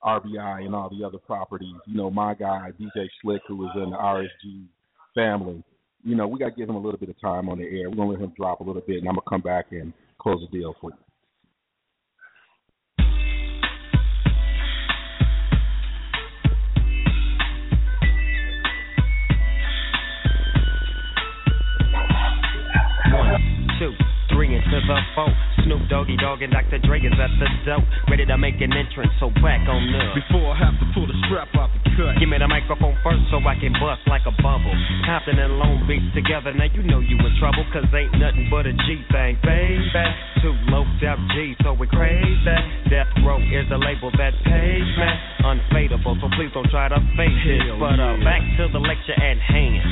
RBI 0.03 0.65
and 0.65 0.75
all 0.75 0.89
the 0.89 1.05
other 1.05 1.17
properties. 1.17 1.75
You 1.87 1.95
know, 1.95 2.11
my 2.11 2.33
guy 2.33 2.71
DJ 2.79 3.07
Slick, 3.21 3.41
who 3.47 3.65
is 3.65 3.71
in 3.75 3.89
the 3.89 3.97
RSG 3.97 4.65
family. 5.15 5.63
You 6.03 6.15
know, 6.15 6.27
we 6.27 6.39
got 6.39 6.49
to 6.49 6.55
give 6.55 6.69
him 6.69 6.75
a 6.75 6.81
little 6.81 6.99
bit 6.99 7.09
of 7.09 7.19
time 7.19 7.49
on 7.49 7.57
the 7.57 7.65
air. 7.65 7.89
We're 7.89 7.95
gonna 7.95 8.11
let 8.11 8.21
him 8.21 8.33
drop 8.37 8.61
a 8.61 8.63
little 8.63 8.81
bit, 8.85 8.97
and 8.97 9.07
I'm 9.07 9.15
gonna 9.15 9.29
come 9.29 9.41
back 9.41 9.67
and 9.71 9.91
close 10.19 10.39
the 10.39 10.57
deal 10.57 10.75
for 10.79 10.91
you. 10.91 11.08
To 23.79 24.79
the 24.83 24.99
phone. 25.15 25.33
Snoop 25.63 25.87
Doggy 25.87 26.17
Dogg 26.19 26.43
and 26.43 26.51
Dr. 26.51 26.79
Dre 26.83 26.99
is 26.99 27.15
at 27.15 27.31
the 27.39 27.47
door, 27.63 27.83
ready 28.11 28.25
to 28.25 28.37
make 28.37 28.59
an 28.59 28.75
entrance. 28.75 29.11
So 29.19 29.31
back 29.39 29.63
on 29.65 29.81
up. 29.95 30.19
Before 30.19 30.51
I 30.51 30.55
have 30.59 30.75
to 30.83 30.85
pull 30.91 31.07
the 31.07 31.15
strap 31.25 31.47
off 31.55 31.71
the 31.71 31.95
cut, 31.95 32.19
give 32.19 32.27
me 32.27 32.37
the 32.37 32.47
microphone 32.47 32.95
first 33.01 33.23
so 33.31 33.39
I 33.39 33.55
can 33.55 33.71
bust 33.79 34.03
like 34.11 34.27
a 34.27 34.35
bubble. 34.43 34.75
Compton 35.07 35.39
and 35.39 35.57
Long 35.57 35.87
Beach 35.87 36.03
together, 36.11 36.51
now 36.51 36.67
you 36.67 36.83
know 36.83 36.99
you 36.99 37.15
in 37.15 37.33
trouble, 37.39 37.63
cause 37.71 37.87
ain't 37.95 38.11
nothing 38.19 38.51
but 38.51 38.67
a 38.67 38.75
G 38.83 38.99
thing, 39.15 39.39
baby. 39.47 40.03
Two 40.43 40.55
low 40.69 40.83
out 41.07 41.19
G, 41.31 41.55
so 41.63 41.71
we 41.71 41.87
crazy. 41.87 42.55
Death 42.91 43.09
Row 43.23 43.39
is 43.39 43.63
the 43.71 43.79
label 43.79 44.11
that 44.19 44.35
pays 44.43 44.91
me. 44.99 45.09
Unfadable, 45.39 46.19
so 46.19 46.27
please 46.35 46.51
don't 46.51 46.67
try 46.67 46.91
to 46.91 46.99
fake 47.15 47.31
it. 47.47 47.63
But 47.79 47.95
uh, 47.95 48.19
back 48.27 48.43
to 48.59 48.67
the 48.75 48.81
lecture 48.83 49.15
at 49.15 49.39
hand. 49.39 49.87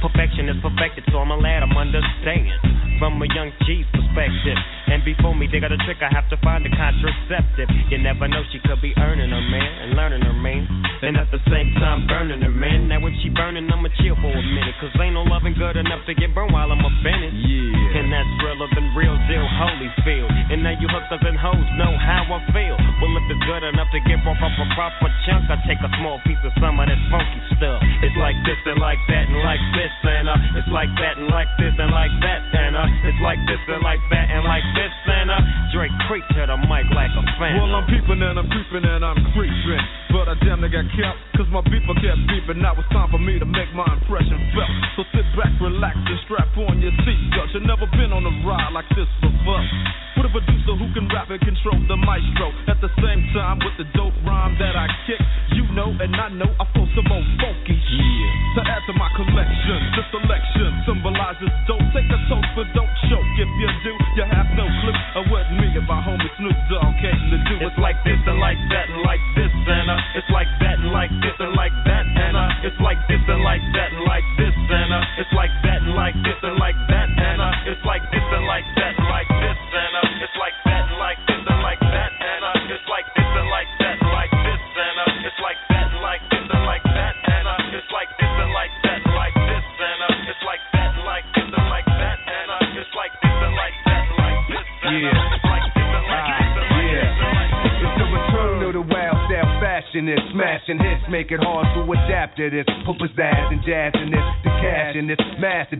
Perfection 0.00 0.48
is 0.48 0.56
perfected, 0.64 1.04
so 1.12 1.20
I'm 1.20 1.30
a 1.30 1.36
lad, 1.36 1.62
I'm 1.62 1.76
understand. 1.76 2.89
From 3.00 3.16
a 3.16 3.26
young 3.32 3.48
G's 3.64 3.88
perspective. 3.96 4.60
And 4.92 5.00
before 5.08 5.32
me, 5.32 5.48
they 5.48 5.56
got 5.56 5.72
a 5.72 5.80
trick, 5.88 6.04
I 6.04 6.12
have 6.12 6.28
to 6.28 6.36
find 6.44 6.60
a 6.68 6.72
contraceptive. 6.76 7.72
You 7.88 7.96
never 7.96 8.28
know, 8.28 8.44
she 8.52 8.60
could 8.60 8.76
be 8.84 8.92
earning 9.00 9.32
her 9.32 9.40
man 9.40 9.70
and 9.80 9.96
learning 9.96 10.20
her 10.20 10.36
man. 10.36 10.68
And 11.00 11.16
at 11.16 11.32
the 11.32 11.40
same 11.48 11.72
time, 11.80 12.04
burning 12.04 12.44
her 12.44 12.52
man. 12.52 12.92
Now, 12.92 13.00
if 13.08 13.16
she 13.24 13.32
burning, 13.32 13.72
I'ma 13.72 13.88
chill 14.04 14.20
for 14.20 14.28
a 14.28 14.44
minute. 14.44 14.76
Cause 14.84 14.92
ain't 15.00 15.16
no 15.16 15.24
loving 15.24 15.56
good 15.56 15.80
enough 15.80 16.04
to 16.04 16.12
get 16.12 16.36
burned 16.36 16.52
while 16.52 16.68
I'm 16.68 16.84
a 16.84 16.92
Bennett. 17.00 17.32
Yeah. 17.40 17.98
And 18.04 18.12
that's 18.12 18.28
realer 18.44 18.68
than 18.76 18.92
real 18.92 19.16
deal, 19.32 19.46
Holyfield. 19.48 20.28
And 20.52 20.60
now 20.60 20.76
you 20.76 20.84
hookers 20.84 21.24
and 21.24 21.40
hoes 21.40 21.68
know 21.80 21.96
how 21.96 22.28
I 22.28 22.44
feel. 22.52 22.76
Well, 23.00 23.16
if 23.16 23.24
it's 23.32 23.44
good 23.48 23.64
enough 23.64 23.88
to 23.96 24.00
get 24.04 24.20
off 24.28 24.36
a 24.36 24.66
proper 24.76 25.08
chunk, 25.24 25.48
I 25.48 25.56
take 25.64 25.80
a 25.80 25.90
small 25.96 26.20
piece 26.28 26.40
of 26.44 26.52
some 26.60 26.76
of 26.76 26.84
that 26.84 27.00
funky 27.08 27.40
stuff. 27.56 27.80
It's 28.04 28.18
like 28.20 28.36
this 28.44 28.60
and 28.68 28.76
like 28.76 29.00
that 29.08 29.24
and 29.24 29.40
like 29.40 29.62
this 29.72 29.92
uh, 30.30 30.58
it's 30.58 30.70
like 30.70 30.90
that 31.02 31.18
and 31.18 31.26
like 31.26 31.50
this 31.58 31.74
and 31.74 31.90
like 31.90 32.14
that 32.22 32.40
and 32.54 32.78
uh, 32.78 33.06
it's 33.06 33.18
like 33.18 33.42
this 33.50 33.58
and 33.66 33.82
like 33.82 34.02
that 34.14 34.26
and 34.30 34.46
like 34.46 34.62
this 34.78 34.94
and 35.10 35.28
uh, 35.30 35.42
Dre 35.74 35.90
creep 36.06 36.22
to 36.38 36.46
the 36.46 36.56
mic 36.70 36.86
like 36.94 37.10
a 37.14 37.22
fan. 37.38 37.58
Well, 37.58 37.74
I'm 37.74 37.86
peeping 37.90 38.22
and 38.22 38.38
I'm 38.38 38.46
creeping 38.46 38.86
and 38.86 39.02
I'm 39.02 39.18
creeping, 39.34 39.84
but 40.14 40.30
I 40.30 40.34
damn 40.42 40.62
near 40.62 40.70
got 40.70 40.86
kept 40.94 41.18
cause 41.34 41.50
my 41.50 41.62
beeper 41.66 41.94
kept 41.98 42.20
beeping. 42.30 42.62
Now 42.62 42.78
it's 42.78 42.86
time 42.94 43.10
for 43.10 43.18
me 43.18 43.38
to 43.38 43.46
make 43.46 43.70
my 43.74 43.86
impression 43.90 44.38
felt. 44.54 44.72
So 44.98 45.02
sit 45.14 45.26
back, 45.34 45.50
relax, 45.58 45.98
and 45.98 46.20
strap 46.26 46.50
on 46.58 46.78
your 46.78 46.94
seatbelt. 47.02 47.54
You've 47.54 47.66
never 47.66 47.86
been 47.94 48.14
on 48.14 48.22
a 48.26 48.34
ride 48.46 48.70
like 48.74 48.88
this 48.94 49.10
before. 49.22 49.62
With 50.18 50.26
a 50.26 50.32
producer 50.34 50.74
who 50.74 50.86
can 50.92 51.06
rap 51.14 51.30
and 51.30 51.40
control 51.40 51.78
the 51.86 51.96
maestro 51.96 52.50
at 52.68 52.78
the 52.82 52.90
same 52.98 53.22
time 53.32 53.62
with 53.62 53.74
the 53.78 53.86
dope 53.96 54.14
rhyme 54.26 54.58
that 54.58 54.74
I 54.74 54.86
kick. 55.06 55.22
You 55.54 55.64
know 55.74 55.90
and 55.96 56.14
I 56.14 56.28
know 56.34 56.50
I 56.58 56.64
flow 56.74 56.86
some 56.94 57.06
more 57.06 57.24
funky 57.38 57.69
to 58.56 58.60
add 58.66 58.82
to 58.86 58.94
my 58.98 59.10
collection. 59.14 59.78
This 59.94 60.06
selection 60.10 60.70
symbolizes 60.86 61.50
don't 61.66 61.80
Take 61.90 62.06
a 62.06 62.22
toast, 62.30 62.46
but 62.54 62.70
don't 62.70 62.86
choke. 63.10 63.26
If 63.34 63.50
you 63.58 63.66
do, 63.82 63.90
you 64.14 64.22
have 64.22 64.46
no 64.54 64.62
clue 64.62 64.94
of 65.18 65.26
what 65.26 65.42
me 65.58 65.74
and 65.74 65.82
my 65.90 65.98
homie 65.98 66.30
Snoop 66.38 66.54
Dogg 66.70 66.94
came 67.02 67.18
to 67.34 67.38
do. 67.50 67.66
It's 67.66 67.74
like 67.82 67.98
this 68.06 68.14
and 68.30 68.38
like 68.38 68.62
that 68.70 68.86
to 102.36 102.46
adapt 102.46 102.66
to 102.66 102.74
this. 102.74 102.84
Put 102.86 102.98
pizzazz 102.98 103.52
and 103.52 103.62
jazz 103.64 103.92
in 103.94 104.10
this, 104.10 104.24
the 104.44 104.50
cash 104.60 104.96
in 104.96 105.06
this, 105.06 105.18
master 105.38 105.76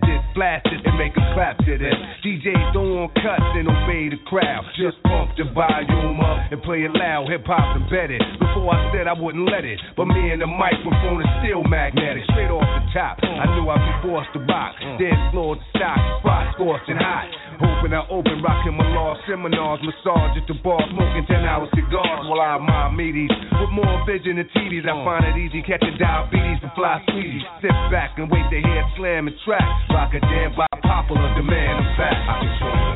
make 1.10 1.16
a 1.18 1.34
clap 1.34 1.58
to 1.58 1.78
this. 1.78 1.94
DJs 2.22 2.72
don't 2.72 2.94
want 2.94 3.14
cuts 3.14 3.50
and 3.58 3.66
obey 3.66 4.08
the 4.10 4.20
crowd. 4.26 4.62
Just 4.78 5.02
pump 5.02 5.34
the 5.36 5.44
volume 5.50 6.20
up 6.20 6.50
and 6.50 6.62
play 6.62 6.86
it 6.86 6.92
loud. 6.94 7.28
Hip 7.30 7.42
hop 7.46 7.76
embedded. 7.76 8.22
Before 8.38 8.70
I 8.70 8.90
said 8.94 9.06
I 9.06 9.14
wouldn't 9.14 9.46
let 9.50 9.64
it, 9.64 9.80
but 9.96 10.06
me 10.06 10.30
and 10.30 10.42
the 10.42 10.46
microphone 10.46 11.22
is 11.22 11.30
still 11.42 11.62
magnetic. 11.64 12.22
Straight 12.30 12.50
off 12.50 12.62
the 12.62 12.82
top, 12.94 13.18
I 13.22 13.46
knew 13.54 13.66
I'd 13.66 13.82
be 13.82 13.94
forced 14.06 14.30
to 14.34 14.40
rock. 14.46 14.74
Dance 14.98 15.24
floor 15.32 15.56
to 15.56 15.64
stock, 15.74 15.98
spot 16.22 16.54
scorching 16.54 16.98
hot. 16.98 17.26
Hoping 17.60 17.92
I 17.92 18.00
open, 18.08 18.40
rocking 18.40 18.72
my 18.72 18.88
law 18.96 19.12
seminars, 19.28 19.84
massage 19.84 20.32
at 20.32 20.48
the 20.48 20.56
bar, 20.64 20.80
smoking 20.88 21.28
10 21.28 21.44
hour 21.44 21.68
cigars 21.76 22.24
while 22.24 22.40
I 22.40 22.56
mind 22.56 22.96
meaties. 22.96 23.32
With 23.60 23.72
more 23.76 24.00
vision 24.08 24.40
than 24.40 24.48
TVs, 24.56 24.88
I 24.88 24.96
find 25.04 25.28
it 25.28 25.36
easy 25.36 25.60
catching 25.60 25.96
diabetes 26.00 26.64
and 26.64 26.72
fly 26.72 27.04
sweeties. 27.10 27.44
Sit 27.60 27.76
back 27.92 28.16
and 28.16 28.30
wait 28.30 28.48
to 28.48 28.58
hear 28.64 28.84
slam 28.96 29.28
and 29.28 29.36
track. 29.44 29.66
Rock 29.92 30.14
a 30.16 30.20
damn 30.20 30.69
popular 30.90 31.30
demand. 31.38 31.86
I'm 31.86 31.96
back. 31.96 32.18
I 32.26 32.34
control 32.42 32.74
the 32.74 32.89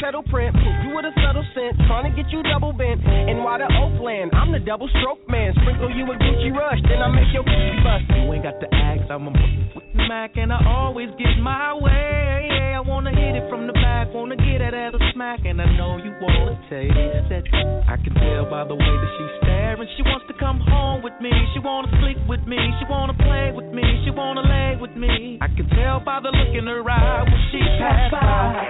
settle 0.00 0.22
print. 0.28 0.54
You 0.84 0.94
with 0.94 1.04
a 1.04 1.14
subtle 1.20 1.44
scent, 1.54 1.76
trying 1.86 2.10
to 2.10 2.12
get 2.14 2.30
you 2.32 2.42
double 2.42 2.72
bent. 2.72 3.00
And 3.04 3.44
why 3.44 3.58
the 3.58 3.68
Oakland? 3.78 4.32
I'm 4.34 4.52
the 4.52 4.60
double 4.60 4.88
stroke 5.00 5.22
man. 5.28 5.52
Sprinkle 5.62 5.90
you 5.92 6.06
with 6.06 6.18
Gucci 6.18 6.52
Rush, 6.52 6.80
then 6.88 7.02
I 7.02 7.08
make 7.12 7.30
your 7.32 7.44
pussy 7.44 7.76
bust. 7.84 8.04
You 8.10 8.32
ain't 8.32 8.42
got 8.42 8.58
to 8.60 8.68
ask, 8.74 9.04
I'm 9.10 9.28
a 9.28 9.32
the 9.32 10.08
Mac, 10.08 10.36
and 10.36 10.52
I 10.52 10.60
always 10.66 11.08
get 11.18 11.36
my 11.40 11.74
way. 11.74 12.55
I 12.76 12.80
wanna 12.80 13.08
hit 13.08 13.40
it 13.40 13.48
from 13.48 13.66
the 13.66 13.72
back, 13.72 14.12
wanna 14.12 14.36
get 14.36 14.60
it 14.60 14.74
as 14.76 14.92
a 14.92 15.00
smack, 15.14 15.40
and 15.48 15.62
I 15.62 15.68
know 15.80 15.96
you 15.96 16.12
wanna 16.20 16.60
taste 16.68 16.92
it. 16.92 17.48
I 17.88 17.96
can 17.96 18.12
tell 18.12 18.44
by 18.52 18.68
the 18.68 18.76
way 18.76 18.84
that 18.84 19.10
she's 19.16 19.32
staring. 19.40 19.88
She 19.96 20.02
wants 20.04 20.28
to 20.28 20.36
come 20.36 20.60
home 20.60 21.00
with 21.00 21.16
me, 21.18 21.32
she 21.54 21.58
wanna 21.64 21.88
sleep 22.04 22.20
with 22.28 22.44
me, 22.44 22.60
she 22.76 22.84
wanna 22.84 23.16
play 23.16 23.48
with 23.56 23.72
me, 23.72 23.80
she 24.04 24.10
wanna 24.12 24.44
lay 24.44 24.76
with 24.76 24.92
me. 24.92 25.38
I 25.40 25.48
can 25.56 25.64
tell 25.72 26.04
by 26.04 26.20
the 26.20 26.28
look 26.28 26.52
in 26.52 26.68
her 26.68 26.84
eye 26.84 27.24
when 27.24 27.40
she 27.48 27.64
passed 27.80 28.12
by. 28.12 28.68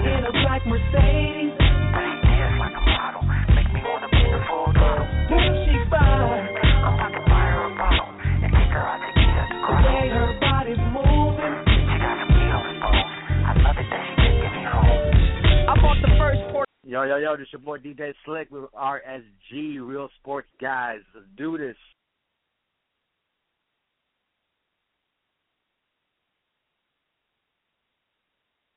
In 0.00 0.24
a 0.24 0.32
black 0.32 0.64
Mercedes. 0.64 1.52
Damn, 1.60 3.27
Yo, 17.08 17.16
yo, 17.16 17.38
this 17.38 17.46
your 17.50 17.60
boy 17.62 17.78
DJ 17.78 18.12
Slick 18.26 18.50
with 18.50 18.64
RSG, 18.78 19.78
Real 19.80 20.10
Sports 20.20 20.48
Guys. 20.60 20.98
Let's 21.14 21.26
do 21.38 21.56
this. 21.56 21.74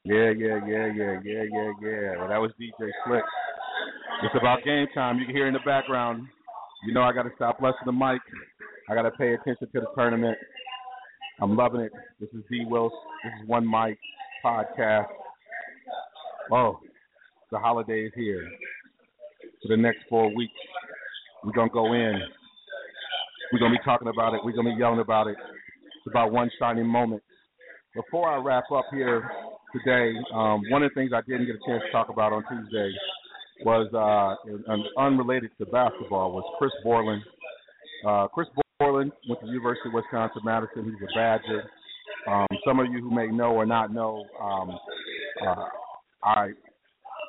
Yeah, 0.05 0.31
yeah, 0.31 0.59
yeah, 0.65 0.87
yeah, 0.95 1.19
yeah, 1.25 1.43
yeah, 1.43 1.71
yeah. 1.81 2.17
Well, 2.19 2.29
that 2.29 2.37
was 2.37 2.51
DJ 2.57 2.89
Slick. 3.05 3.23
It's 4.23 4.35
about 4.39 4.63
game 4.63 4.87
time. 4.93 5.19
You 5.19 5.25
can 5.25 5.35
hear 5.35 5.47
in 5.47 5.53
the 5.53 5.59
background. 5.65 6.25
You 6.87 6.93
know 6.93 7.01
I 7.01 7.11
got 7.11 7.23
to 7.23 7.31
stop 7.35 7.59
blessing 7.59 7.79
the 7.85 7.91
mic. 7.91 8.21
I 8.89 8.95
got 8.95 9.01
to 9.01 9.11
pay 9.11 9.33
attention 9.33 9.67
to 9.73 9.81
the 9.81 9.87
tournament. 9.93 10.37
I'm 11.41 11.57
loving 11.57 11.81
it. 11.81 11.91
This 12.21 12.29
is 12.29 12.45
D. 12.49 12.63
Wills. 12.65 12.93
This 13.25 13.33
is 13.43 13.49
One 13.49 13.69
Mic 13.69 13.99
podcast. 14.41 15.07
Oh, 16.49 16.79
the 17.51 17.59
holiday 17.59 18.05
is 18.05 18.13
here. 18.15 18.47
For 19.61 19.75
the 19.75 19.77
next 19.77 19.99
four 20.09 20.33
weeks, 20.33 20.53
we're 21.43 21.51
gonna 21.51 21.69
go 21.69 21.93
in. 21.93 22.19
We're 23.51 23.59
gonna 23.59 23.75
be 23.75 23.83
talking 23.83 24.07
about 24.07 24.33
it. 24.33 24.41
We're 24.43 24.53
gonna 24.55 24.73
be 24.73 24.79
yelling 24.79 24.99
about 24.99 25.27
it. 25.27 25.35
It's 25.37 26.07
about 26.07 26.31
one 26.31 26.49
shining 26.57 26.87
moment. 26.87 27.21
Before 27.93 28.29
I 28.29 28.37
wrap 28.37 28.63
up 28.73 28.85
here 28.91 29.29
today, 29.73 30.13
um, 30.33 30.61
one 30.69 30.81
of 30.81 30.91
the 30.91 30.95
things 30.95 31.11
I 31.13 31.21
didn't 31.27 31.45
get 31.45 31.55
a 31.55 31.67
chance 31.67 31.83
to 31.85 31.91
talk 31.91 32.09
about 32.09 32.31
on 32.31 32.43
Tuesday 32.49 32.91
was 33.65 33.87
uh, 33.93 34.99
unrelated 34.99 35.51
to 35.57 35.65
basketball 35.65 36.31
was 36.31 36.43
Chris 36.57 36.71
Borland. 36.83 37.21
Uh, 38.07 38.27
Chris 38.29 38.47
Borland 38.79 39.11
went 39.27 39.41
to 39.41 39.45
the 39.45 39.51
University 39.51 39.89
of 39.89 39.93
Wisconsin 39.93 40.41
Madison. 40.45 40.85
He's 40.85 41.07
a 41.07 41.13
Badger. 41.13 41.69
Um, 42.27 42.47
some 42.65 42.79
of 42.79 42.87
you 42.91 43.01
who 43.01 43.13
may 43.13 43.27
know 43.27 43.51
or 43.51 43.65
not 43.65 43.93
know, 43.93 44.23
um, 44.41 44.71
uh, 45.45 45.65
I 46.23 46.51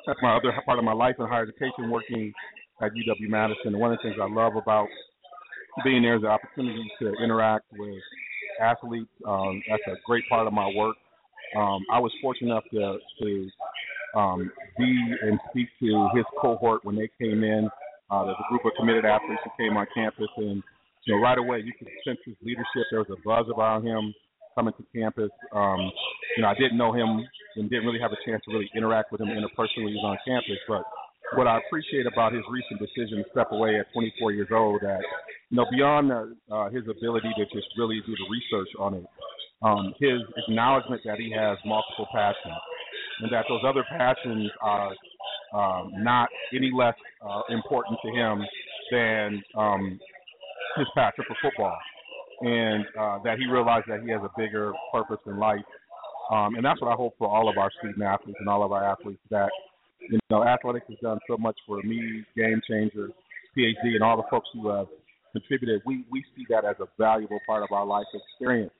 that's 0.05 0.19
my 0.21 0.35
other 0.35 0.53
part 0.65 0.79
of 0.79 0.85
my 0.85 0.93
life 0.93 1.15
in 1.19 1.27
higher 1.27 1.43
education, 1.43 1.89
working 1.89 2.33
at 2.81 2.91
UW 2.91 3.29
Madison. 3.29 3.77
One 3.79 3.91
of 3.91 3.99
the 3.99 4.09
things 4.09 4.19
I 4.21 4.31
love 4.31 4.55
about 4.55 4.87
being 5.83 6.03
there 6.03 6.15
is 6.15 6.21
the 6.21 6.27
opportunity 6.27 6.91
to 6.99 7.13
interact 7.23 7.65
with 7.73 8.01
athletes. 8.61 9.09
Um, 9.27 9.61
that's 9.69 9.83
a 9.87 9.95
great 10.05 10.27
part 10.29 10.47
of 10.47 10.53
my 10.53 10.71
work. 10.75 10.95
Um, 11.55 11.81
I 11.91 11.99
was 11.99 12.11
fortunate 12.21 12.51
enough 12.51 12.63
to, 12.71 12.97
to 13.21 13.49
um, 14.19 14.51
be 14.77 15.15
and 15.21 15.39
speak 15.49 15.67
to 15.79 16.09
his 16.15 16.25
cohort 16.41 16.83
when 16.83 16.95
they 16.95 17.09
came 17.19 17.43
in. 17.43 17.69
Uh, 18.11 18.25
there's 18.25 18.37
a 18.39 18.49
group 18.49 18.65
of 18.65 18.71
committed 18.77 19.05
athletes 19.05 19.41
who 19.43 19.51
came 19.57 19.77
on 19.77 19.85
campus, 19.93 20.27
and 20.37 20.61
you 21.05 21.15
know, 21.15 21.21
right 21.21 21.37
away 21.37 21.59
you 21.59 21.73
could 21.77 21.87
sense 22.05 22.19
his 22.25 22.35
leadership. 22.41 22.85
There 22.91 22.99
was 22.99 23.09
a 23.09 23.21
buzz 23.25 23.45
about 23.51 23.83
him 23.83 24.13
coming 24.55 24.73
to 24.77 24.85
campus. 24.95 25.31
Um, 25.53 25.91
you 26.37 26.43
know, 26.43 26.49
I 26.49 26.55
didn't 26.55 26.77
know 26.77 26.93
him 26.93 27.25
and 27.55 27.69
didn't 27.69 27.85
really 27.85 27.99
have 27.99 28.11
a 28.11 28.21
chance 28.25 28.41
to 28.45 28.51
really 28.51 28.69
interact 28.75 29.11
with 29.11 29.21
him 29.21 29.29
interpersonally 29.29 29.93
he 29.93 29.99
was 29.99 30.05
on 30.05 30.17
campus. 30.25 30.57
But 30.67 30.83
what 31.35 31.47
I 31.47 31.59
appreciate 31.59 32.05
about 32.05 32.33
his 32.33 32.43
recent 32.49 32.79
decision 32.79 33.23
to 33.23 33.25
step 33.31 33.51
away 33.51 33.79
at 33.79 33.91
24 33.93 34.31
years 34.31 34.49
old, 34.51 34.81
that 34.81 35.01
you 35.49 35.57
know, 35.57 35.65
beyond 35.71 36.11
uh, 36.11 36.69
his 36.69 36.83
ability 36.89 37.29
to 37.37 37.45
just 37.45 37.67
really 37.77 38.01
do 38.05 38.13
the 38.13 38.27
research 38.29 38.69
on 38.79 38.95
it, 38.95 39.05
um, 39.61 39.93
his 39.99 40.19
acknowledgement 40.47 41.01
that 41.05 41.19
he 41.19 41.31
has 41.31 41.57
multiple 41.65 42.07
passions 42.11 42.59
and 43.21 43.31
that 43.31 43.45
those 43.47 43.61
other 43.65 43.83
passions 43.97 44.49
are 44.61 44.91
um, 45.53 45.91
not 45.97 46.29
any 46.53 46.71
less 46.75 46.95
uh, 47.25 47.41
important 47.49 47.97
to 48.03 48.11
him 48.11 48.41
than 48.91 49.43
um, 49.55 49.99
his 50.77 50.87
passion 50.95 51.23
for 51.27 51.35
football, 51.41 51.77
and 52.41 52.85
uh, 52.99 53.19
that 53.23 53.37
he 53.37 53.45
realized 53.45 53.85
that 53.87 54.01
he 54.03 54.09
has 54.09 54.21
a 54.23 54.31
bigger 54.37 54.73
purpose 54.91 55.19
in 55.27 55.37
life. 55.37 55.61
Um, 56.31 56.55
and 56.55 56.63
that's 56.65 56.81
what 56.81 56.91
I 56.91 56.95
hope 56.95 57.15
for 57.17 57.27
all 57.27 57.49
of 57.49 57.57
our 57.57 57.69
student 57.79 58.01
athletes 58.03 58.37
and 58.39 58.47
all 58.47 58.63
of 58.63 58.71
our 58.71 58.83
athletes 58.83 59.21
that 59.29 59.49
you 59.99 60.19
know 60.29 60.43
athletics 60.43 60.85
has 60.89 60.97
done 61.01 61.19
so 61.27 61.37
much 61.37 61.57
for 61.67 61.81
me, 61.83 62.23
Game 62.35 62.61
Changer, 62.67 63.09
PhD, 63.57 63.95
and 63.95 64.03
all 64.03 64.17
the 64.17 64.23
folks 64.29 64.47
who 64.53 64.69
have 64.69 64.87
contributed. 65.33 65.81
We 65.85 66.05
we 66.11 66.23
see 66.35 66.45
that 66.49 66.65
as 66.65 66.75
a 66.79 66.87
valuable 66.97 67.39
part 67.45 67.63
of 67.63 67.71
our 67.71 67.85
life 67.85 68.05
experience. 68.13 68.71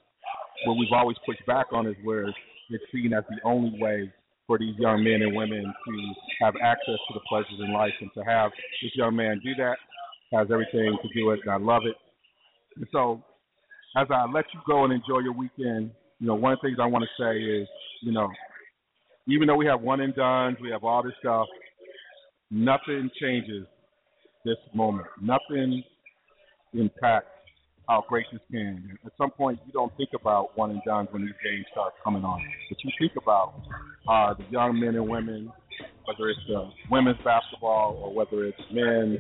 What 0.66 0.78
we've 0.78 0.94
always 0.94 1.18
pushed 1.26 1.46
back 1.46 1.68
on 1.72 1.88
is 1.88 1.96
where 2.04 2.28
it's 2.70 2.84
seen 2.94 3.14
as 3.14 3.24
the 3.30 3.38
only 3.44 3.78
way 3.82 4.12
for 4.48 4.58
these 4.58 4.76
young 4.78 5.04
men 5.04 5.22
and 5.22 5.36
women 5.36 5.64
to 5.64 6.14
have 6.42 6.54
access 6.62 7.00
to 7.08 7.14
the 7.14 7.20
pleasures 7.28 7.60
in 7.60 7.74
life 7.74 7.94
and 8.02 8.10
to 8.14 8.24
have 8.24 8.52
this 8.82 8.92
young 8.96 9.16
man 9.16 9.40
do 9.44 9.56
that 9.56 9.78
has 10.32 10.48
everything 10.52 10.98
to 11.02 11.10
do 11.14 11.32
it 11.32 11.40
and 11.44 11.52
I 11.52 11.58
love 11.58 11.84
it. 11.86 11.96
And 12.76 12.88
so 12.92 13.24
as 13.96 14.08
I 14.10 14.26
let 14.26 14.46
you 14.54 14.60
go 14.66 14.84
and 14.84 14.94
enjoy 14.94 15.20
your 15.20 15.34
weekend, 15.34 15.92
you 16.24 16.30
know, 16.30 16.36
one 16.36 16.54
of 16.54 16.60
the 16.62 16.70
things 16.70 16.78
I 16.82 16.86
want 16.86 17.04
to 17.04 17.22
say 17.22 17.38
is, 17.38 17.68
you 18.02 18.14
know, 18.14 18.30
even 19.28 19.46
though 19.46 19.58
we 19.58 19.66
have 19.66 19.82
one 19.82 20.00
and 20.00 20.16
done, 20.16 20.56
we 20.62 20.70
have 20.70 20.86
all 20.86 21.04
this 21.04 21.12
stuff, 21.20 21.48
nothing 22.50 23.12
changes 23.20 23.68
this 24.46 24.56
moment. 24.74 25.08
Nothing 25.22 25.84
impacts 26.74 27.28
how 27.90 28.06
great 28.08 28.26
this 28.32 28.40
can. 28.50 28.98
At 29.06 29.12
some 29.18 29.32
point, 29.32 29.60
you 29.66 29.74
don't 29.74 29.92
think 29.98 30.12
about 30.16 30.58
one 30.58 30.72
and 30.72 30.82
done 30.86 31.10
when 31.12 31.24
these 31.24 31.36
games 31.44 31.66
start 31.74 31.92
coming 32.02 32.24
on. 32.24 32.42
What 32.70 32.80
you 32.86 32.92
think 32.98 33.22
about 33.22 33.56
are 34.08 34.34
the 34.34 34.46
young 34.50 34.80
men 34.80 34.96
and 34.96 35.10
women, 35.10 35.52
whether 36.06 36.30
it's 36.30 36.40
uh, 36.56 36.70
women's 36.90 37.20
basketball 37.26 38.00
or 38.02 38.14
whether 38.14 38.46
it's 38.46 38.62
men, 38.72 39.20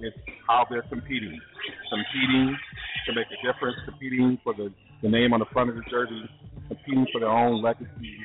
it's 0.00 0.18
how 0.46 0.66
they're 0.68 0.82
competing. 0.82 1.40
Competing 1.88 2.58
to 3.06 3.14
make 3.14 3.26
a 3.28 3.52
difference, 3.52 3.76
competing 3.86 4.38
for 4.44 4.52
the, 4.52 4.70
the 5.02 5.08
name 5.08 5.32
on 5.32 5.40
the 5.40 5.46
front 5.52 5.70
of 5.70 5.76
the 5.76 5.82
jersey, 5.90 6.28
competing 6.68 7.06
for 7.12 7.20
their 7.20 7.30
own 7.30 7.62
legacy. 7.62 8.16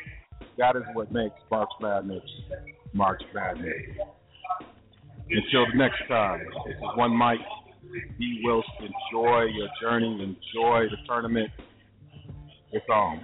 That 0.58 0.76
is 0.76 0.84
what 0.94 1.12
makes 1.12 1.36
March 1.52 1.70
Madness 1.82 2.24
March 2.94 3.22
Madness. 3.34 3.74
Until 5.30 5.66
the 5.72 5.78
next 5.78 6.08
time, 6.08 6.40
this 6.66 6.76
is 6.76 6.98
one 6.98 7.18
Mic. 7.18 7.40
D. 8.20 8.42
Wilson. 8.44 8.70
Enjoy 8.82 9.44
your 9.44 9.68
journey. 9.82 10.12
Enjoy 10.22 10.88
the 10.90 10.98
tournament. 11.08 11.50
It's 12.72 12.86
on. 12.90 13.22